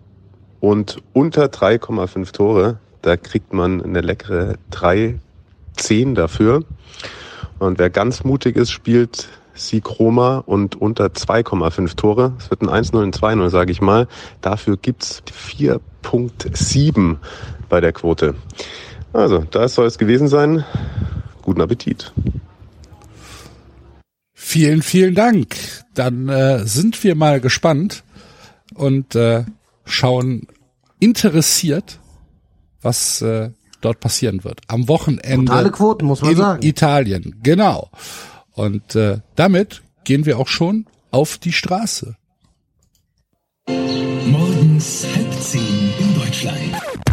und 0.62 1.04
unter 1.12 1.48
3,5 1.48 2.32
Tore. 2.32 2.80
Da 3.02 3.18
kriegt 3.18 3.52
man 3.52 3.84
eine 3.84 4.00
leckere 4.00 4.56
3-10 4.72 6.14
dafür. 6.16 6.64
Und 7.60 7.78
wer 7.78 7.90
ganz 7.90 8.24
mutig 8.24 8.56
ist, 8.56 8.72
spielt 8.72 9.28
Sieg 9.54 10.00
Roma 10.00 10.38
und 10.38 10.80
unter 10.80 11.08
2,5 11.08 11.98
Tore. 11.98 12.34
Es 12.40 12.50
wird 12.50 12.62
ein 12.62 12.70
1-0 12.70 13.04
ein 13.04 13.12
2-0, 13.12 13.50
sage 13.50 13.74
ich 13.74 13.82
mal. 13.82 14.08
Dafür 14.40 14.78
gibt's 14.78 15.22
4.7 15.30 17.18
bei 17.68 17.82
der 17.82 17.92
Quote. 17.92 18.36
Also, 19.12 19.40
das 19.52 19.76
soll 19.76 19.88
es 19.88 19.98
gewesen 19.98 20.30
sein. 20.30 20.64
Guten 21.42 21.60
Appetit. 21.60 22.14
Vielen, 24.34 24.82
vielen 24.82 25.16
Dank. 25.16 25.58
Dann 25.94 26.30
äh, 26.30 26.60
sind 26.60 27.04
wir 27.04 27.16
mal 27.16 27.42
gespannt, 27.42 28.04
und 28.74 29.16
äh, 29.16 29.46
schauen 29.86 30.48
interessiert, 31.00 32.00
was 32.82 33.22
äh, 33.22 33.50
dort 33.82 34.00
passieren 34.00 34.44
wird. 34.44 34.62
Am 34.68 34.88
Wochenende 34.88 35.46
Totale 35.46 35.72
Quoten, 35.72 36.06
muss 36.06 36.22
man 36.22 36.32
in 36.32 36.38
sagen. 36.38 36.66
Italien, 36.66 37.36
genau. 37.44 37.90
Und 38.54 38.96
äh, 38.96 39.20
damit 39.36 39.82
gehen 40.04 40.26
wir 40.26 40.40
auch 40.40 40.48
schon 40.48 40.86
auf 41.12 41.38
die 41.38 41.52
Straße. 41.52 42.16
Morgens 44.26 45.06
halb 45.16 45.34
zehn 45.42 45.94
in 46.00 46.14
Deutschland. 46.16 46.58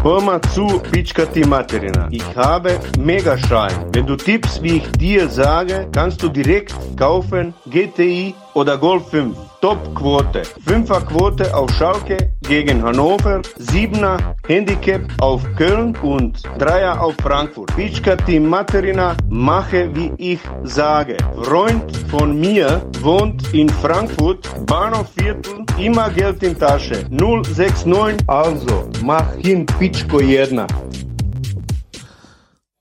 Hör 0.02 0.20
mal 0.22 0.40
zu, 0.54 0.66
Pitschkati 0.92 1.44
Materina. 1.44 2.08
Ich 2.10 2.24
habe 2.36 2.78
Megaschein. 2.98 3.74
Wenn 3.92 4.06
du 4.06 4.16
tippst, 4.16 4.62
wie 4.62 4.76
ich 4.76 4.90
dir 4.92 5.28
sage, 5.28 5.88
kannst 5.92 6.22
du 6.22 6.28
direkt 6.28 6.72
kaufen 6.96 7.52
GTI 7.66 8.34
oder 8.54 8.78
Golf 8.78 9.10
5. 9.10 9.36
Top-Quote. 9.60 10.42
5er 10.66 11.00
Quote 11.06 11.54
auf 11.54 11.70
Schalke 11.72 12.32
gegen 12.42 12.82
Hannover, 12.82 13.42
7er 13.58 14.34
Handicap 14.46 15.02
auf 15.20 15.42
Köln 15.56 15.96
und 15.96 16.38
3er 16.58 16.98
auf 16.98 17.14
Frankfurt. 17.20 17.74
Pitschkati 17.74 18.38
Materina, 18.38 19.16
mache 19.28 19.90
wie 19.96 20.12
ich 20.16 20.40
sage. 20.62 21.16
Freund 21.42 21.96
von 22.08 22.38
mir 22.38 22.82
wohnt 23.00 23.52
in 23.52 23.68
Frankfurt, 23.68 24.48
Bahnhofviertel, 24.66 25.64
immer 25.78 26.10
Geld 26.10 26.42
in 26.44 26.56
Tasche. 26.56 27.04
069, 27.10 28.28
also 28.28 28.88
mach 29.02 29.34
hin 29.36 29.66
Pitschko 29.66 30.20
jedna. 30.20 30.66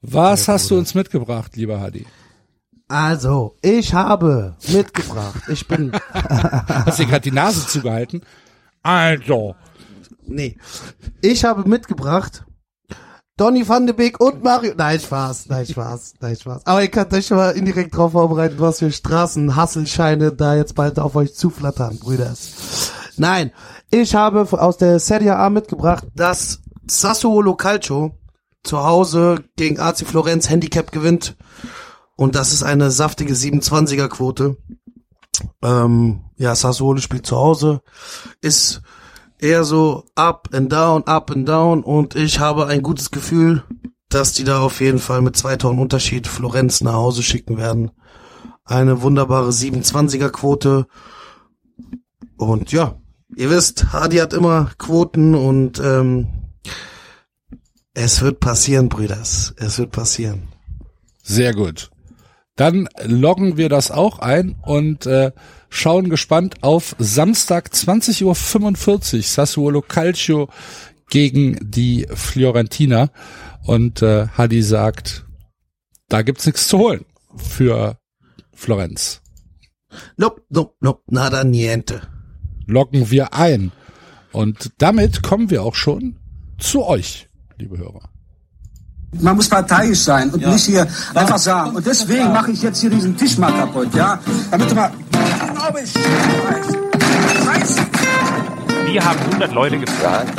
Was 0.02 0.48
hast 0.48 0.70
du 0.70 0.78
uns 0.78 0.94
mitgebracht, 0.94 1.56
lieber 1.56 1.80
Hadi? 1.82 2.06
Also, 2.88 3.56
ich 3.62 3.94
habe 3.94 4.56
mitgebracht. 4.70 5.42
Ich 5.50 5.68
bin, 5.68 5.92
Hast 6.14 7.00
dir 7.00 7.06
gerade 7.06 7.22
die 7.22 7.32
Nase 7.32 7.68
zugehalten? 7.68 8.22
Also, 8.82 9.56
nee, 10.26 10.58
ich 11.22 11.44
habe 11.44 11.68
mitgebracht 11.68 12.46
Donny 13.38 13.68
van 13.68 13.86
de 13.86 13.94
Beek 13.94 14.20
und 14.20 14.44
Mario. 14.44 14.74
Nein, 14.76 15.00
Spaß, 15.00 15.46
nein, 15.50 15.68
Spaß, 15.68 16.16
nein, 16.22 16.36
Spaß. 16.36 16.66
Aber 16.66 16.82
ihr 16.82 16.88
könnt 16.88 17.14
euch 17.14 17.28
schon 17.28 17.38
mal 17.38 17.52
indirekt 17.52 17.96
drauf 17.96 18.14
vorbereiten, 18.14 18.56
was 18.58 18.80
für 18.80 18.92
Straßenhasselscheine 18.92 20.32
da 20.32 20.56
jetzt 20.56 20.74
bald 20.74 20.98
auf 20.98 21.16
euch 21.16 21.36
zuflattern, 21.36 22.00
Brüders. 22.00 22.92
Nein, 23.16 23.52
ich 23.92 24.16
habe 24.16 24.48
aus 24.60 24.78
der 24.78 24.98
Serie 24.98 25.36
A 25.36 25.52
mitgebracht, 25.52 26.06
dass 26.16 26.62
Sassuolo 26.88 27.54
Calcio 27.54 28.18
zu 28.64 28.84
Hause 28.84 29.44
gegen 29.56 29.80
AC 29.80 30.00
Florenz 30.00 30.50
Handicap 30.50 30.92
gewinnt. 30.92 31.36
Und 32.18 32.36
das 32.36 32.52
ist 32.52 32.64
eine 32.64 32.92
saftige 32.92 33.34
27er 33.34 34.10
Quote. 34.10 34.58
Ähm, 35.62 36.22
ja, 36.38 36.56
Sassuolo 36.56 37.00
spielt 37.00 37.28
zu 37.28 37.38
Hause, 37.38 37.82
ist 38.42 38.82
eher 39.40 39.64
so 39.64 40.04
up 40.16 40.50
and 40.52 40.72
down, 40.72 41.04
up 41.04 41.30
and 41.30 41.48
down 41.48 41.84
und 41.84 42.16
ich 42.16 42.40
habe 42.40 42.66
ein 42.66 42.82
gutes 42.82 43.12
Gefühl, 43.12 43.64
dass 44.10 44.34
die 44.34 44.44
da 44.44 44.60
auf 44.62 44.82
jeden 44.82 44.98
Fall 44.98 45.22
mit 45.22 45.36
zwei 45.36 45.56
Toren 45.58 45.78
Unterschied 45.78 46.26
Florenz 46.28 46.82
nach 46.82 46.94
Hause 46.94 47.22
schicken 47.22 47.58
werden. 47.58 47.92
Eine 48.66 49.04
wunderbare 49.04 49.52
27er 49.52 50.30
Quote. 50.30 50.88
Und 52.38 52.72
ja, 52.72 52.96
ihr 53.36 53.52
wisst, 53.52 53.94
Hadi 53.94 54.18
hat 54.18 54.34
immer 54.34 54.72
Quoten 54.80 55.36
und 55.36 55.80
ähm, 55.80 56.28
es 57.94 58.22
wird 58.22 58.40
passieren, 58.40 58.90
Brüders. 58.90 59.54
Es 59.58 59.78
wird 59.78 59.92
passieren. 59.92 60.48
sehr 61.22 61.54
gut. 61.54 61.92
Dann 62.58 62.90
loggen 63.06 63.56
wir 63.56 63.70
das 63.70 63.92
auch 63.92 64.20
ein 64.20 64.56
und 64.64 65.06
äh, 65.06 65.32
schauen 65.70 66.10
gespannt 66.10 66.64
auf 66.64 66.96
Samstag 66.98 67.70
20.45 67.72 69.16
Uhr 69.16 69.24
Sassuolo 69.24 69.82
Calcio 69.82 70.50
gegen 71.10 71.58
die 71.62 72.08
Fiorentina. 72.14 73.12
Und 73.66 74.02
äh, 74.02 74.28
Hadi 74.36 74.64
sagt, 74.64 75.26
da 76.10 76.24
gibt's 76.24 76.46
nichts 76.46 76.68
zu 76.68 76.80
holen 76.80 77.06
für 77.36 78.00
Florenz. 78.54 79.22
Nope, 80.16 80.42
nope, 80.50 80.74
nope, 80.80 81.04
nada 81.08 81.44
niente. 81.44 82.02
Loggen 82.66 83.12
wir 83.12 83.34
ein. 83.34 83.72
Und 84.32 84.72
damit 84.80 85.22
kommen 85.22 85.52
wir 85.52 85.64
auch 85.64 85.76
schon 85.76 86.18
zu 86.58 86.86
euch, 86.86 87.30
liebe 87.58 87.78
Hörer. 87.78 88.10
Man 89.20 89.36
muss 89.36 89.50
parteiisch 89.50 90.00
sein 90.00 90.30
und 90.30 90.46
nicht 90.46 90.66
hier 90.66 90.88
einfach 91.14 91.38
sagen. 91.38 91.76
Und 91.76 91.86
deswegen 91.86 92.32
mache 92.32 92.52
ich 92.52 92.62
jetzt 92.62 92.80
hier 92.80 92.90
diesen 92.90 93.18
Tisch 93.18 93.38
mal 93.38 93.52
kaputt, 93.52 93.94
ja? 93.94 94.20
Damit 94.52 94.70
du 94.70 94.76
mal. 94.76 94.92
Wir 98.86 99.06
haben 99.06 99.20
100 99.20 99.54
Leute 99.54 99.80
gefragt. 99.80 100.34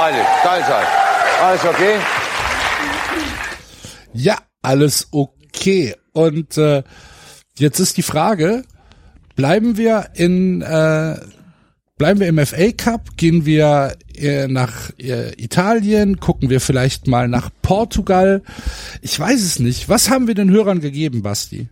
Alles, 0.00 0.26
Teilzeit. 0.42 0.86
Alles 1.42 1.64
okay? 1.64 1.98
Ja, 4.12 4.38
alles 4.62 5.08
okay. 5.10 5.94
Und 6.12 6.56
äh, 6.58 6.82
jetzt 7.58 7.78
ist 7.80 7.96
die 7.96 8.02
Frage, 8.02 8.62
bleiben 9.36 9.76
wir 9.76 10.10
in 10.14 10.62
äh, 10.62 11.16
bleiben 11.96 12.20
wir 12.20 12.28
im 12.28 12.38
FA 12.46 12.70
Cup, 12.72 13.16
gehen 13.16 13.44
wir 13.44 13.96
äh, 14.14 14.46
nach 14.48 14.90
äh, 14.98 15.32
Italien, 15.42 16.20
gucken 16.20 16.48
wir 16.48 16.60
vielleicht 16.60 17.06
mal 17.06 17.28
nach 17.28 17.50
Portugal. 17.62 18.42
Ich 19.02 19.18
weiß 19.18 19.42
es 19.42 19.58
nicht. 19.58 19.88
Was 19.88 20.08
haben 20.10 20.26
wir 20.26 20.34
den 20.34 20.50
Hörern 20.50 20.80
gegeben, 20.80 21.22
Basti? 21.22 21.68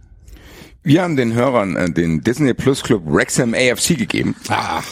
Wir 0.82 1.02
haben 1.02 1.16
den 1.16 1.34
Hörern 1.34 1.76
äh, 1.76 1.90
den 1.90 2.20
Disney 2.20 2.54
Plus 2.54 2.82
Club 2.82 3.02
Wrexham 3.06 3.54
AFC 3.54 3.96
gegeben. 3.96 4.36
Ah, 4.48 4.82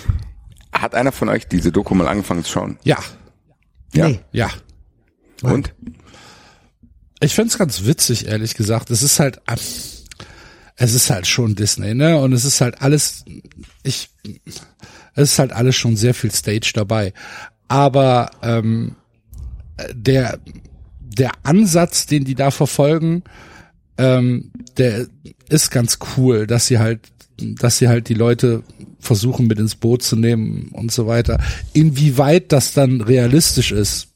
Hat 0.73 0.95
einer 0.95 1.13
von 1.13 1.29
euch 1.29 1.47
diese 1.47 1.71
Doku 1.71 1.95
mal 1.95 2.09
angefangen 2.09 2.43
zu 2.45 2.51
schauen? 2.53 2.79
ja, 2.85 2.99
Ja. 3.93 4.09
Nee. 4.09 4.21
ja. 4.33 4.51
Und? 5.43 5.75
Ich 7.21 7.35
find's 7.35 7.59
ganz 7.59 7.85
witzig, 7.85 8.27
ehrlich 8.27 8.55
gesagt. 8.55 8.91
Es 8.91 9.03
ist 9.03 9.21
halt, 9.21 9.41
es 10.77 10.95
ist 10.95 11.11
halt 11.11 11.27
schon 11.27 11.55
Disney, 11.55 11.95
ne? 11.95 12.19
Und 12.19 12.33
es 12.33 12.45
ist 12.45 12.61
halt 12.61 12.83
alles, 12.83 13.25
ich, 13.83 14.11
es 15.15 15.33
ist 15.33 15.39
halt 15.39 15.53
alles 15.53 15.77
schon 15.77 15.97
sehr 15.97 16.15
viel 16.15 16.33
Stage 16.33 16.73
dabei. 16.75 17.13
Aber 17.69 18.31
ähm, 18.43 18.97
der 19.93 20.39
der 21.19 21.33
Ansatz, 21.43 22.07
den 22.07 22.25
die 22.25 22.35
da 22.35 22.51
verfolgen, 22.51 23.23
ähm, 23.99 24.51
der 24.77 25.07
ist 25.49 25.71
ganz 25.71 25.99
cool, 26.17 26.47
dass 26.47 26.67
sie 26.67 26.79
halt, 26.79 27.01
dass 27.39 27.79
sie 27.79 27.89
halt 27.89 28.09
die 28.09 28.15
Leute 28.15 28.63
versuchen 28.99 29.47
mit 29.47 29.59
ins 29.59 29.75
Boot 29.75 30.03
zu 30.03 30.17
nehmen 30.17 30.71
und 30.73 30.91
so 30.91 31.07
weiter. 31.07 31.39
Inwieweit 31.73 32.53
das 32.53 32.73
dann 32.73 33.01
realistisch 33.01 33.71
ist, 33.71 34.09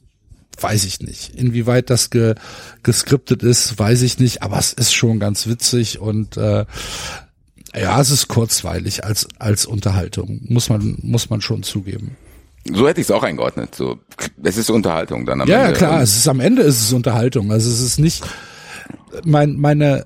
weiß 0.61 0.85
ich 0.85 1.01
nicht. 1.01 1.35
Inwieweit 1.35 1.91
das 1.91 2.11
ge, 2.11 2.35
geskriptet 2.83 3.43
ist, 3.43 3.79
weiß 3.79 4.03
ich 4.03 4.19
nicht, 4.19 4.43
aber 4.43 4.59
es 4.59 4.73
ist 4.73 4.95
schon 4.95 5.19
ganz 5.21 5.47
witzig 5.47 5.99
und 6.01 6.37
äh, 6.37 6.65
ja, 7.75 8.01
es 8.01 8.11
ist 8.11 8.29
kurzweilig 8.29 9.05
als 9.05 9.29
als 9.39 9.67
Unterhaltung, 9.67 10.41
muss 10.49 10.69
man 10.69 10.97
muss 11.03 11.31
man 11.31 11.41
schon 11.41 11.63
zugeben. 11.63 12.17
So 12.71 12.87
hätte 12.89 13.01
ich 13.01 13.07
es 13.07 13.11
auch 13.11 13.23
eingeordnet. 13.23 13.75
So, 13.75 13.99
es 14.43 14.57
ist 14.57 14.69
Unterhaltung 14.71 15.25
dann 15.27 15.41
am 15.41 15.49
Ja, 15.49 15.67
Ende. 15.67 15.79
klar, 15.79 15.97
Und 15.97 16.03
es 16.03 16.17
ist 16.17 16.29
am 16.29 16.41
Ende 16.41 16.63
ist 16.63 16.81
es 16.83 16.93
Unterhaltung. 16.93 17.53
Also 17.53 17.71
es 17.71 17.81
ist 17.81 17.99
nicht 17.99 18.25
mein 19.25 19.57
meine 19.57 20.05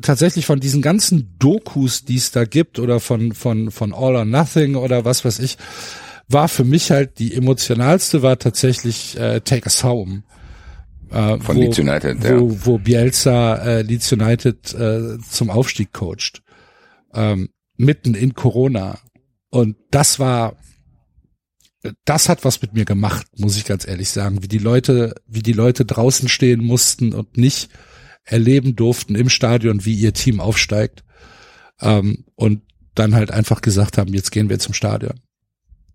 tatsächlich 0.00 0.46
von 0.46 0.60
diesen 0.60 0.80
ganzen 0.82 1.34
Dokus, 1.38 2.04
die 2.04 2.16
es 2.16 2.30
da 2.32 2.44
gibt 2.44 2.78
oder 2.78 3.00
von 3.00 3.32
von 3.32 3.70
von 3.70 3.92
All 3.94 4.16
or 4.16 4.24
Nothing 4.24 4.74
oder 4.76 5.04
was 5.04 5.24
weiß 5.24 5.38
ich, 5.40 5.58
war 6.28 6.48
für 6.48 6.64
mich 6.64 6.90
halt 6.90 7.18
die 7.18 7.34
emotionalste 7.34 8.22
war 8.22 8.38
tatsächlich 8.38 9.18
äh, 9.18 9.40
Take 9.40 9.66
Us 9.66 9.84
Home. 9.84 10.22
Äh, 11.10 11.38
Von 11.38 11.56
wo, 11.56 11.60
Leeds 11.60 11.78
United, 11.78 12.22
wo, 12.22 12.48
ja. 12.48 12.66
wo 12.66 12.78
Bielsa 12.78 13.56
äh, 13.56 13.82
Leeds 13.82 14.12
United 14.12 14.74
äh, 14.74 15.18
zum 15.28 15.50
Aufstieg 15.50 15.92
coacht. 15.92 16.42
Ähm, 17.14 17.50
mitten 17.76 18.14
in 18.14 18.34
Corona. 18.34 18.98
Und 19.50 19.76
das 19.90 20.18
war 20.18 20.56
das 22.04 22.28
hat 22.28 22.44
was 22.44 22.62
mit 22.62 22.74
mir 22.74 22.84
gemacht, 22.84 23.26
muss 23.36 23.56
ich 23.56 23.64
ganz 23.64 23.86
ehrlich 23.86 24.10
sagen, 24.10 24.42
wie 24.42 24.48
die 24.48 24.58
Leute, 24.58 25.14
wie 25.26 25.42
die 25.42 25.52
Leute 25.52 25.84
draußen 25.84 26.28
stehen 26.28 26.64
mussten 26.64 27.12
und 27.12 27.36
nicht 27.36 27.70
erleben 28.24 28.76
durften 28.76 29.14
im 29.14 29.28
Stadion, 29.28 29.84
wie 29.84 29.94
ihr 29.94 30.12
Team 30.12 30.38
aufsteigt 30.40 31.02
ähm, 31.80 32.24
und 32.34 32.62
dann 32.94 33.14
halt 33.14 33.30
einfach 33.30 33.62
gesagt 33.62 33.98
haben, 33.98 34.14
jetzt 34.14 34.30
gehen 34.30 34.48
wir 34.48 34.58
zum 34.58 34.74
Stadion. 34.74 35.20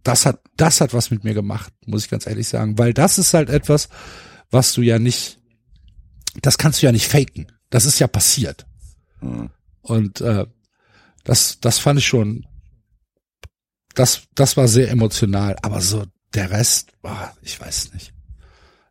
Das 0.07 0.25
hat, 0.25 0.39
das 0.55 0.79
hat 0.79 0.93
was 0.93 1.11
mit 1.11 1.25
mir 1.25 1.33
gemacht, 1.33 1.73
muss 1.85 2.05
ich 2.05 2.09
ganz 2.09 2.27
ehrlich 2.27 2.47
sagen, 2.47 2.77
weil 2.77 2.93
das 2.93 3.17
ist 3.17 3.33
halt 3.33 3.49
etwas, 3.49 3.89
was 4.49 4.71
du 4.71 4.81
ja 4.81 4.99
nicht, 4.99 5.37
das 6.41 6.57
kannst 6.57 6.81
du 6.81 6.85
ja 6.85 6.93
nicht 6.93 7.09
faken. 7.09 7.51
Das 7.69 7.83
ist 7.83 7.99
ja 7.99 8.07
passiert. 8.07 8.65
Mhm. 9.19 9.49
Und 9.81 10.21
äh, 10.21 10.45
das, 11.25 11.59
das 11.59 11.79
fand 11.79 11.99
ich 11.99 12.07
schon, 12.07 12.47
das, 13.95 14.21
das 14.33 14.55
war 14.55 14.69
sehr 14.69 14.89
emotional. 14.91 15.57
Aber 15.61 15.81
so 15.81 16.05
der 16.33 16.51
Rest, 16.51 16.93
boah, 17.01 17.35
ich 17.41 17.59
weiß 17.59 17.93
nicht. 17.93 18.13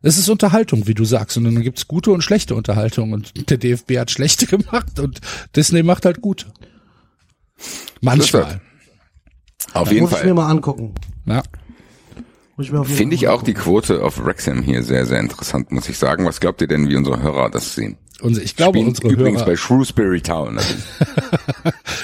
Es 0.03 0.19
ist 0.19 0.29
Unterhaltung, 0.29 0.85
wie 0.85 0.93
du 0.93 1.03
sagst, 1.03 1.35
und 1.35 1.45
dann 1.45 1.63
gibt's 1.63 1.87
gute 1.87 2.11
und 2.11 2.21
schlechte 2.21 2.53
Unterhaltung. 2.53 3.13
Und 3.13 3.49
der 3.49 3.57
DFB 3.57 3.97
hat 3.97 4.11
schlechte 4.11 4.45
gemacht 4.55 4.99
und 4.99 5.19
Disney 5.55 5.81
macht 5.81 6.05
halt 6.05 6.21
gute. 6.21 6.53
Manchmal. 8.01 8.61
Auf 9.73 9.91
jeden 9.91 10.03
Muss 10.03 10.11
ich 10.11 10.17
mir 10.19 10.25
Fall 10.25 10.33
mal 10.33 10.49
angucken. 10.49 10.93
Ja. 11.25 11.43
Muss 12.55 12.65
ich 12.65 12.71
mir 12.71 12.79
auf 12.79 12.87
jeden 12.87 12.97
finde 12.97 13.15
Fall 13.15 13.23
ich 13.23 13.27
mal 13.27 13.35
auch 13.35 13.43
die 13.43 13.53
Quote 13.53 14.03
auf 14.03 14.23
Wrexham 14.23 14.61
hier 14.61 14.83
sehr, 14.83 15.05
sehr 15.05 15.19
interessant, 15.19 15.71
muss 15.71 15.87
ich 15.89 15.97
sagen. 15.97 16.25
Was 16.25 16.39
glaubt 16.39 16.61
ihr 16.61 16.67
denn, 16.67 16.89
wie 16.89 16.95
unsere 16.95 17.21
Hörer 17.21 17.49
das 17.49 17.75
sehen? 17.75 17.97
Unser, 18.19 18.41
ich 18.41 18.55
glaube, 18.55 18.79
Spielen 18.79 18.87
unsere 18.89 19.09
übrigens 19.09 19.41
Hörer, 19.41 19.49
bei 19.49 19.55
Shrewsbury 19.55 20.21
Town. 20.21 20.59
Also 20.67 20.73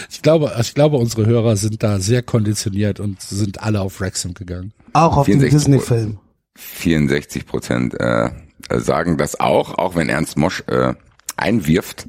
ich 0.09 0.21
glaube, 0.21 0.55
ich 0.61 0.73
glaube, 0.73 0.97
unsere 0.97 1.25
Hörer 1.25 1.57
sind 1.57 1.83
da 1.83 1.99
sehr 1.99 2.21
konditioniert 2.21 2.99
und 3.01 3.21
sind 3.21 3.61
alle 3.61 3.81
auf 3.81 3.99
Wrexham 3.99 4.33
gegangen. 4.33 4.71
Auch 4.93 5.17
auf 5.17 5.25
den 5.25 5.41
64 5.41 5.51
Disney-Film. 5.51 6.19
64 6.55 7.45
Prozent 7.45 7.99
äh, 7.99 8.29
sagen 8.69 9.17
das 9.17 9.39
auch, 9.39 9.77
auch 9.77 9.95
wenn 9.95 10.07
Ernst 10.07 10.37
Mosch 10.37 10.63
äh, 10.67 10.93
einwirft. 11.35 12.07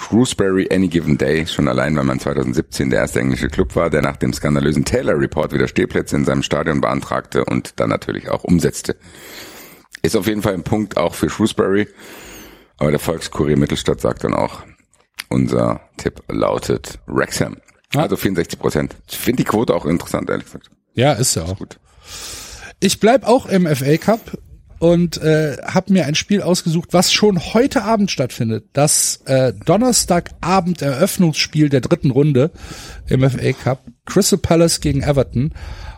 Shrewsbury 0.00 0.68
Any 0.72 0.88
Given 0.88 1.18
Day, 1.18 1.46
schon 1.46 1.68
allein, 1.68 1.94
weil 1.94 2.04
man 2.04 2.18
2017 2.18 2.90
der 2.90 3.00
erste 3.00 3.20
englische 3.20 3.48
Club 3.48 3.76
war, 3.76 3.90
der 3.90 4.00
nach 4.02 4.16
dem 4.16 4.32
skandalösen 4.32 4.84
Taylor 4.84 5.20
Report 5.20 5.52
wieder 5.52 5.68
Stehplätze 5.68 6.16
in 6.16 6.24
seinem 6.24 6.42
Stadion 6.42 6.80
beantragte 6.80 7.44
und 7.44 7.78
dann 7.78 7.90
natürlich 7.90 8.30
auch 8.30 8.42
umsetzte. 8.42 8.96
Ist 10.02 10.16
auf 10.16 10.26
jeden 10.26 10.42
Fall 10.42 10.54
ein 10.54 10.64
Punkt 10.64 10.96
auch 10.96 11.14
für 11.14 11.28
Shrewsbury, 11.28 11.86
aber 12.78 12.90
der 12.90 12.98
Volkskurier 12.98 13.58
Mittelstadt 13.58 14.00
sagt 14.00 14.24
dann 14.24 14.34
auch, 14.34 14.62
unser 15.28 15.82
Tipp 15.98 16.22
lautet 16.28 16.98
Wrexham. 17.06 17.58
Also 17.94 18.16
64 18.16 18.58
Prozent. 18.58 18.96
Ich 19.06 19.18
finde 19.18 19.44
die 19.44 19.48
Quote 19.48 19.74
auch 19.74 19.84
interessant, 19.84 20.30
ehrlich 20.30 20.46
gesagt. 20.46 20.70
Ja, 20.94 21.12
ist 21.12 21.36
ja 21.36 21.44
auch. 21.44 21.58
Gut. 21.58 21.78
Ich 22.80 23.00
bleib 23.00 23.26
auch 23.26 23.46
im 23.46 23.66
FA 23.66 23.96
Cup 23.98 24.38
und 24.80 25.18
äh, 25.18 25.58
habe 25.62 25.92
mir 25.92 26.06
ein 26.06 26.14
Spiel 26.14 26.40
ausgesucht, 26.40 26.88
was 26.92 27.12
schon 27.12 27.38
heute 27.38 27.84
Abend 27.84 28.10
stattfindet. 28.10 28.64
Das 28.72 29.20
äh, 29.26 29.52
Donnerstagabend 29.66 30.80
Eröffnungsspiel 30.80 31.68
der 31.68 31.82
dritten 31.82 32.10
Runde 32.10 32.50
im 33.06 33.28
FA 33.28 33.52
Cup. 33.52 33.84
Crystal 34.06 34.38
Palace 34.38 34.80
gegen 34.80 35.02
Everton. 35.02 35.52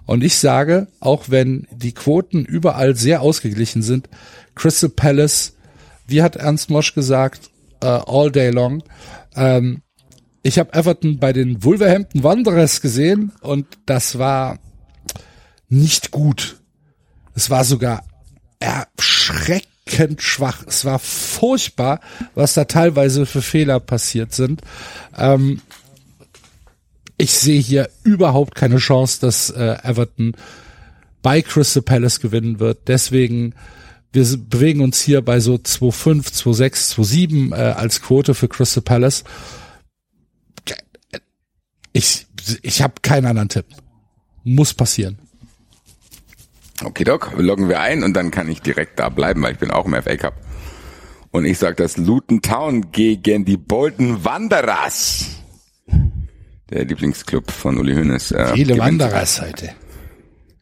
Und 0.05 0.25
ich 0.25 0.35
sage, 0.35 0.89
auch 0.99 1.27
wenn 1.29 1.69
die 1.71 1.93
Quoten 1.93 2.45
überall 2.45 2.97
sehr 2.97 3.23
ausgeglichen 3.23 3.83
sind, 3.83 4.09
Crystal 4.57 4.91
Palace, 4.91 5.55
wie 6.09 6.21
hat 6.21 6.35
Ernst 6.35 6.69
Mosch 6.69 6.93
gesagt, 6.93 7.51
äh, 7.81 7.87
all 7.87 8.33
day 8.33 8.51
long. 8.51 8.83
Ähm, 9.37 9.83
ich 10.43 10.59
habe 10.59 10.75
Everton 10.75 11.21
bei 11.21 11.33
den 11.33 11.63
Wolverhampton 11.63 12.25
Wanderers 12.25 12.81
gesehen 12.81 13.31
und 13.43 13.67
das 13.87 14.19
war 14.19 14.59
nicht 15.69 16.11
gut. 16.11 16.61
Es 17.37 17.49
war 17.49 17.63
sogar 17.63 18.03
erschreckend 18.63 20.23
schwach. 20.23 20.65
Es 20.67 20.85
war 20.85 20.99
furchtbar, 20.99 22.01
was 22.35 22.55
da 22.55 22.65
teilweise 22.65 23.27
für 23.27 23.43
Fehler 23.43 23.81
passiert 23.81 24.33
sind. 24.33 24.63
Ähm, 25.17 25.61
ich 27.19 27.33
sehe 27.33 27.61
hier 27.61 27.89
überhaupt 28.05 28.55
keine 28.55 28.79
Chance, 28.79 29.21
dass 29.21 29.51
äh, 29.51 29.77
Everton 29.83 30.35
bei 31.23 31.43
Crystal 31.43 31.83
Palace 31.83 32.21
gewinnen 32.21 32.59
wird. 32.59 32.89
Deswegen, 32.89 33.55
wir 34.13 34.25
bewegen 34.37 34.81
uns 34.81 35.01
hier 35.01 35.23
bei 35.23 35.41
so 35.41 35.55
2,5, 35.55 36.33
2,6, 36.33 36.95
2,7 36.97 37.53
äh, 37.53 37.73
als 37.73 38.03
Quote 38.03 38.35
für 38.35 38.49
Crystal 38.49 38.83
Palace. 38.83 39.25
Ich, 41.93 42.27
ich 42.63 42.83
habe 42.83 42.95
keinen 43.03 43.27
anderen 43.27 43.49
Tipp. 43.49 43.67
Muss 44.45 44.75
passieren. 44.75 45.19
Okay, 46.85 47.05
Doc, 47.05 47.33
loggen 47.37 47.69
wir 47.69 47.81
ein 47.81 48.03
und 48.03 48.15
dann 48.15 48.31
kann 48.31 48.49
ich 48.49 48.61
direkt 48.61 48.99
da 48.99 49.09
bleiben, 49.09 49.43
weil 49.43 49.53
ich 49.53 49.59
bin 49.59 49.71
auch 49.71 49.87
im 49.87 49.95
FA 49.95 50.17
Cup. 50.17 50.35
Und 51.31 51.45
ich 51.45 51.59
sage 51.59 51.77
das 51.77 51.97
Luton 51.97 52.43
Town 52.43 52.91
gegen 52.93 53.45
die 53.45 53.57
Bolton 53.57 54.25
Wanderers. 54.25 55.39
Der 56.71 56.85
Lieblingsclub 56.85 57.51
von 57.51 57.79
Uli 57.79 57.95
Hoeneß. 57.95 58.33
Äh, 58.33 58.53
Viele. 58.55 58.79
Wanderers 58.79 59.41
heute. 59.41 59.71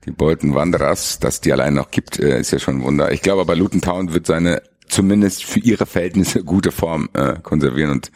Die 0.04 0.12
Bolton 0.12 0.54
Wanderers, 0.54 1.18
dass 1.18 1.40
die 1.40 1.52
allein 1.52 1.74
noch 1.74 1.90
gibt, 1.90 2.18
äh, 2.18 2.40
ist 2.40 2.52
ja 2.52 2.58
schon 2.58 2.78
ein 2.78 2.82
Wunder. 2.82 3.12
Ich 3.12 3.22
glaube 3.22 3.40
aber 3.40 3.56
Luton 3.56 3.80
Town 3.80 4.12
wird 4.12 4.26
seine 4.26 4.62
zumindest 4.88 5.44
für 5.44 5.60
ihre 5.60 5.86
Verhältnisse 5.86 6.44
gute 6.44 6.72
Form 6.72 7.08
äh, 7.14 7.34
konservieren 7.42 7.90
und 7.90 8.10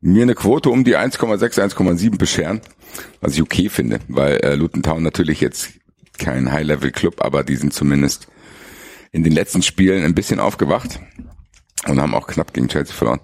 mir 0.00 0.22
eine 0.22 0.34
Quote 0.34 0.70
um 0.70 0.84
die 0.84 0.96
1,6, 0.96 1.60
1,7 1.74 2.18
bescheren, 2.18 2.60
was 3.20 3.34
ich 3.34 3.42
okay 3.42 3.68
finde, 3.68 3.98
weil 4.08 4.36
äh, 4.36 4.54
Luton 4.54 4.82
Town 4.82 5.02
natürlich 5.02 5.40
jetzt 5.40 5.70
kein 6.18 6.50
High-Level-Club, 6.52 7.22
aber 7.24 7.44
die 7.44 7.56
sind 7.56 7.72
zumindest 7.72 8.28
in 9.12 9.22
den 9.24 9.32
letzten 9.32 9.62
Spielen 9.62 10.04
ein 10.04 10.14
bisschen 10.14 10.40
aufgewacht 10.40 11.00
und 11.86 12.00
haben 12.00 12.14
auch 12.14 12.26
knapp 12.26 12.52
gegen 12.52 12.68
Chelsea 12.68 12.94
verloren. 12.94 13.20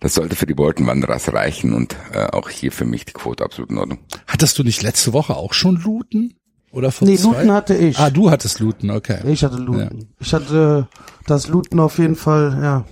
Das 0.00 0.14
sollte 0.14 0.36
für 0.36 0.46
die 0.46 0.54
Bolton 0.54 0.86
Wanderers 0.86 1.32
reichen 1.32 1.72
und 1.72 1.96
äh, 2.12 2.26
auch 2.26 2.50
hier 2.50 2.72
für 2.72 2.84
mich 2.84 3.06
die 3.06 3.12
Quote 3.14 3.42
absolut 3.42 3.70
in 3.70 3.78
Ordnung. 3.78 3.98
Hattest 4.26 4.58
du 4.58 4.62
nicht 4.62 4.82
letzte 4.82 5.12
Woche 5.14 5.34
auch 5.36 5.54
schon 5.54 5.76
Looten? 5.76 6.34
Oder 6.70 6.90
vor 6.90 7.06
Nee, 7.06 7.16
zwei? 7.16 7.30
Luton 7.30 7.52
hatte 7.52 7.74
ich. 7.76 7.98
Ah, 7.98 8.10
du 8.10 8.30
hattest 8.30 8.58
Looten, 8.58 8.90
okay. 8.90 9.20
Ich 9.30 9.44
hatte 9.44 9.56
Luton. 9.56 10.08
Ich 10.18 10.34
hatte 10.34 10.88
das 11.26 11.46
Luton 11.46 11.78
auf 11.80 11.98
jeden 11.98 12.16
Fall, 12.16 12.58
ja. 12.60 12.84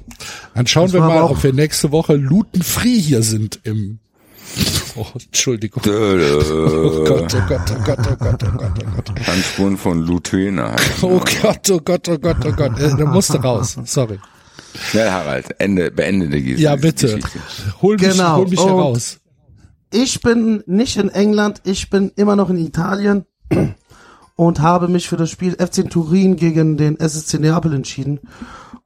Dann 0.55 0.67
schauen 0.69 0.85
Das 0.85 0.93
wir 0.95 1.01
mal, 1.01 1.23
ob 1.23 1.43
wir 1.43 1.53
nächste 1.53 1.91
Woche 1.91 2.15
Looten 2.15 2.63
free 2.63 2.99
hier 2.99 3.23
sind 3.23 3.61
im 3.65 3.99
Oh, 4.97 5.07
Entschuldigung. 5.15 5.83
Oh 5.87 7.05
Gott, 7.05 7.35
oh 7.35 7.41
Gott, 7.49 7.63
oh 7.71 7.83
Gott, 7.85 7.99
oh 8.11 8.17
Gott, 8.19 8.43
oh 8.43 8.57
Gott, 8.57 8.79
oh 8.79 9.13
Gott. 9.13 9.27
Handspuren 9.27 9.77
von 9.77 10.01
Lutena. 10.07 10.75
Oh 11.03 11.21
Gott, 11.43 11.71
oh 11.71 11.81
Gott, 11.85 12.09
oh 12.09 12.19
Gott, 12.19 12.37
oh 12.47 12.53
Gott. 12.53 12.79
Äh, 12.81 12.97
Der 12.97 13.07
musste 13.07 13.39
raus. 13.41 13.77
Sorry. 13.85 14.19
Schnell, 14.91 15.11
Harald, 15.11 15.55
Ende, 15.61 15.91
beende 15.91 16.29
die 16.29 16.55
Ja, 16.55 16.77
bitte. 16.77 17.07
Geschichte. 17.17 17.39
Hol 17.83 17.97
mich, 17.97 18.11
Genau. 18.11 18.37
hol 18.39 18.49
mich 18.49 18.59
Und- 18.59 18.69
heraus. 18.69 19.19
Ich 19.95 20.21
bin 20.23 20.63
nicht 20.67 20.97
in 20.97 21.11
England, 21.11 21.61
ich 21.65 21.91
bin 21.91 22.13
immer 22.17 22.35
noch 22.35 22.49
in 22.49 22.57
Italien 22.57 23.27
und 24.37 24.61
habe 24.61 24.89
mich 24.89 25.07
für 25.07 25.19
das 25.19 25.29
Spiel 25.31 25.55
FC 25.59 25.91
Turin 25.91 26.37
gegen 26.37 26.79
den 26.79 26.99
SSC 26.99 27.39
Neapel 27.39 27.75
entschieden. 27.75 28.21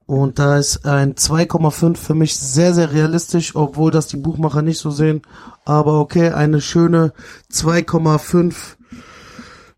Und 0.07 0.39
da 0.39 0.57
ist 0.57 0.87
ein 0.87 1.15
2,5 1.15 1.97
für 1.97 2.15
mich 2.15 2.37
sehr, 2.37 2.73
sehr 2.73 2.93
realistisch, 2.93 3.57
obwohl 3.57 3.91
das 3.91 4.07
die 4.07 4.17
Buchmacher 4.17 4.63
nicht 4.63 4.79
so 4.79 4.91
sehen. 4.91 5.23
Aber 5.65 6.01
okay, 6.01 6.31
eine 6.31 6.61
schöne 6.61 7.13
2,5 7.53 8.55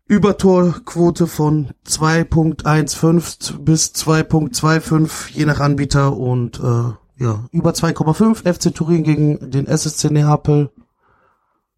Übertorquote 0.05 1.27
von 1.27 1.69
2.15 1.87 3.59
bis 3.59 3.93
2.25, 3.93 5.33
je 5.33 5.45
nach 5.45 5.59
Anbieter. 5.59 6.15
Und 6.17 6.59
äh, 6.59 7.23
ja, 7.23 7.45
über 7.51 7.71
2,5 7.71 8.51
FC 8.51 8.73
Turin 8.73 9.03
gegen 9.03 9.51
den 9.51 9.67
SSC 9.67 10.09
Neapel. 10.09 10.71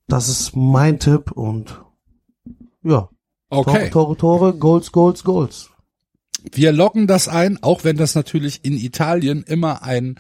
Das 0.08 0.30
ist 0.30 0.56
mein 0.56 1.00
Tipp 1.00 1.32
und 1.32 1.82
ja. 2.84 3.10
Okay. 3.50 3.90
Tore, 3.90 4.16
Tore, 4.16 4.18
Tore, 4.18 4.54
Goals, 4.54 4.92
Goals, 4.94 5.24
Goals. 5.26 5.71
Wir 6.52 6.72
loggen 6.72 7.08
das 7.08 7.28
ein, 7.28 7.62
auch 7.62 7.84
wenn 7.84 7.98
das 7.98 8.16
natürlich 8.16 8.62
in 8.64 8.78
Italien 8.78 9.44
immer 9.44 9.84
ein 9.84 10.20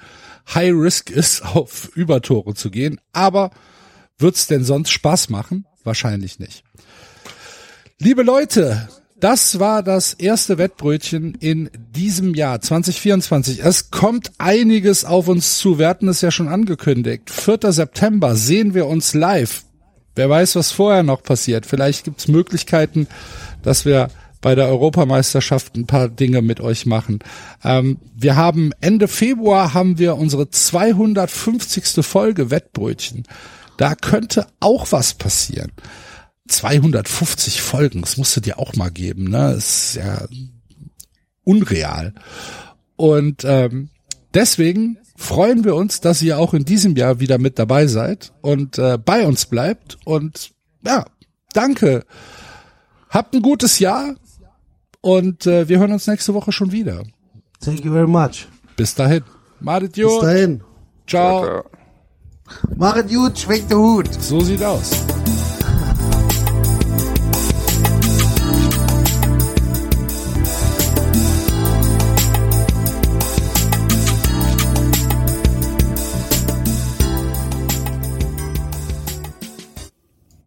High 0.53 0.73
Risk 0.73 1.09
ist, 1.09 1.43
auf 1.55 1.89
Übertore 1.95 2.53
zu 2.53 2.69
gehen. 2.69 2.99
Aber 3.13 3.51
wird's 4.17 4.47
denn 4.47 4.63
sonst 4.63 4.91
Spaß 4.91 5.29
machen? 5.29 5.65
Wahrscheinlich 5.83 6.39
nicht. 6.39 6.63
Liebe 7.97 8.23
Leute, 8.23 8.87
das 9.19 9.59
war 9.59 9.83
das 9.83 10.13
erste 10.15 10.57
Wettbrötchen 10.57 11.35
in 11.35 11.69
diesem 11.75 12.33
Jahr 12.33 12.59
2024. 12.59 13.63
Es 13.63 13.91
kommt 13.91 14.31
einiges 14.39 15.05
auf 15.05 15.27
uns 15.27 15.59
zu. 15.59 15.77
Wir 15.77 15.87
hatten 15.87 16.07
es 16.07 16.21
ja 16.21 16.31
schon 16.31 16.47
angekündigt. 16.47 17.29
4. 17.29 17.71
September 17.71 18.35
sehen 18.35 18.73
wir 18.73 18.87
uns 18.87 19.13
live. 19.13 19.63
Wer 20.15 20.29
weiß, 20.29 20.55
was 20.55 20.71
vorher 20.71 21.03
noch 21.03 21.21
passiert. 21.21 21.67
Vielleicht 21.67 22.03
gibt's 22.03 22.27
Möglichkeiten, 22.27 23.07
dass 23.61 23.85
wir 23.85 24.09
bei 24.41 24.55
der 24.55 24.67
Europameisterschaft 24.67 25.75
ein 25.75 25.85
paar 25.85 26.09
Dinge 26.09 26.41
mit 26.41 26.59
euch 26.59 26.85
machen. 26.85 27.19
Ähm, 27.63 27.99
wir 28.15 28.35
haben 28.35 28.71
Ende 28.81 29.07
Februar 29.07 29.73
haben 29.73 29.97
wir 29.97 30.17
unsere 30.17 30.49
250. 30.49 32.05
Folge 32.05 32.49
Wettbrötchen. 32.49 33.23
Da 33.77 33.95
könnte 33.95 34.47
auch 34.59 34.91
was 34.91 35.13
passieren. 35.13 35.71
250 36.47 37.61
Folgen, 37.61 38.01
das 38.01 38.17
musst 38.17 38.35
du 38.35 38.41
dir 38.41 38.59
auch 38.59 38.75
mal 38.75 38.91
geben, 38.91 39.25
ne? 39.25 39.53
Das 39.53 39.95
ist 39.95 39.95
ja 39.95 40.25
unreal. 41.43 42.13
Und 42.95 43.43
ähm, 43.45 43.89
deswegen 44.33 44.97
freuen 45.15 45.63
wir 45.63 45.75
uns, 45.75 46.01
dass 46.01 46.21
ihr 46.21 46.39
auch 46.39 46.53
in 46.53 46.65
diesem 46.65 46.95
Jahr 46.95 47.19
wieder 47.19 47.37
mit 47.37 47.59
dabei 47.59 47.87
seid 47.87 48.33
und 48.41 48.77
äh, 48.77 48.97
bei 48.97 49.25
uns 49.25 49.45
bleibt. 49.45 49.97
Und 50.03 50.51
ja, 50.85 51.05
danke. 51.53 52.05
Habt 53.09 53.35
ein 53.35 53.41
gutes 53.41 53.79
Jahr 53.79 54.15
und 55.01 55.45
äh, 55.45 55.67
wir 55.67 55.79
hören 55.79 55.91
uns 55.91 56.07
nächste 56.07 56.33
Woche 56.33 56.51
schon 56.51 56.71
wieder. 56.71 57.03
Thank 57.59 57.83
you 57.83 57.91
very 57.91 58.07
much. 58.07 58.47
Bis 58.75 58.95
dahin. 58.95 59.23
Madet 59.59 59.93
Bis 59.93 60.05
gut. 60.05 60.23
dahin. 60.23 60.63
Ciao. 61.07 61.63
Machet 62.75 63.09
gut, 63.09 63.37
schwenkt 63.37 63.69
der 63.71 63.77
Hut. 63.77 64.13
So 64.21 64.39
sieht 64.41 64.63
aus. 64.63 64.91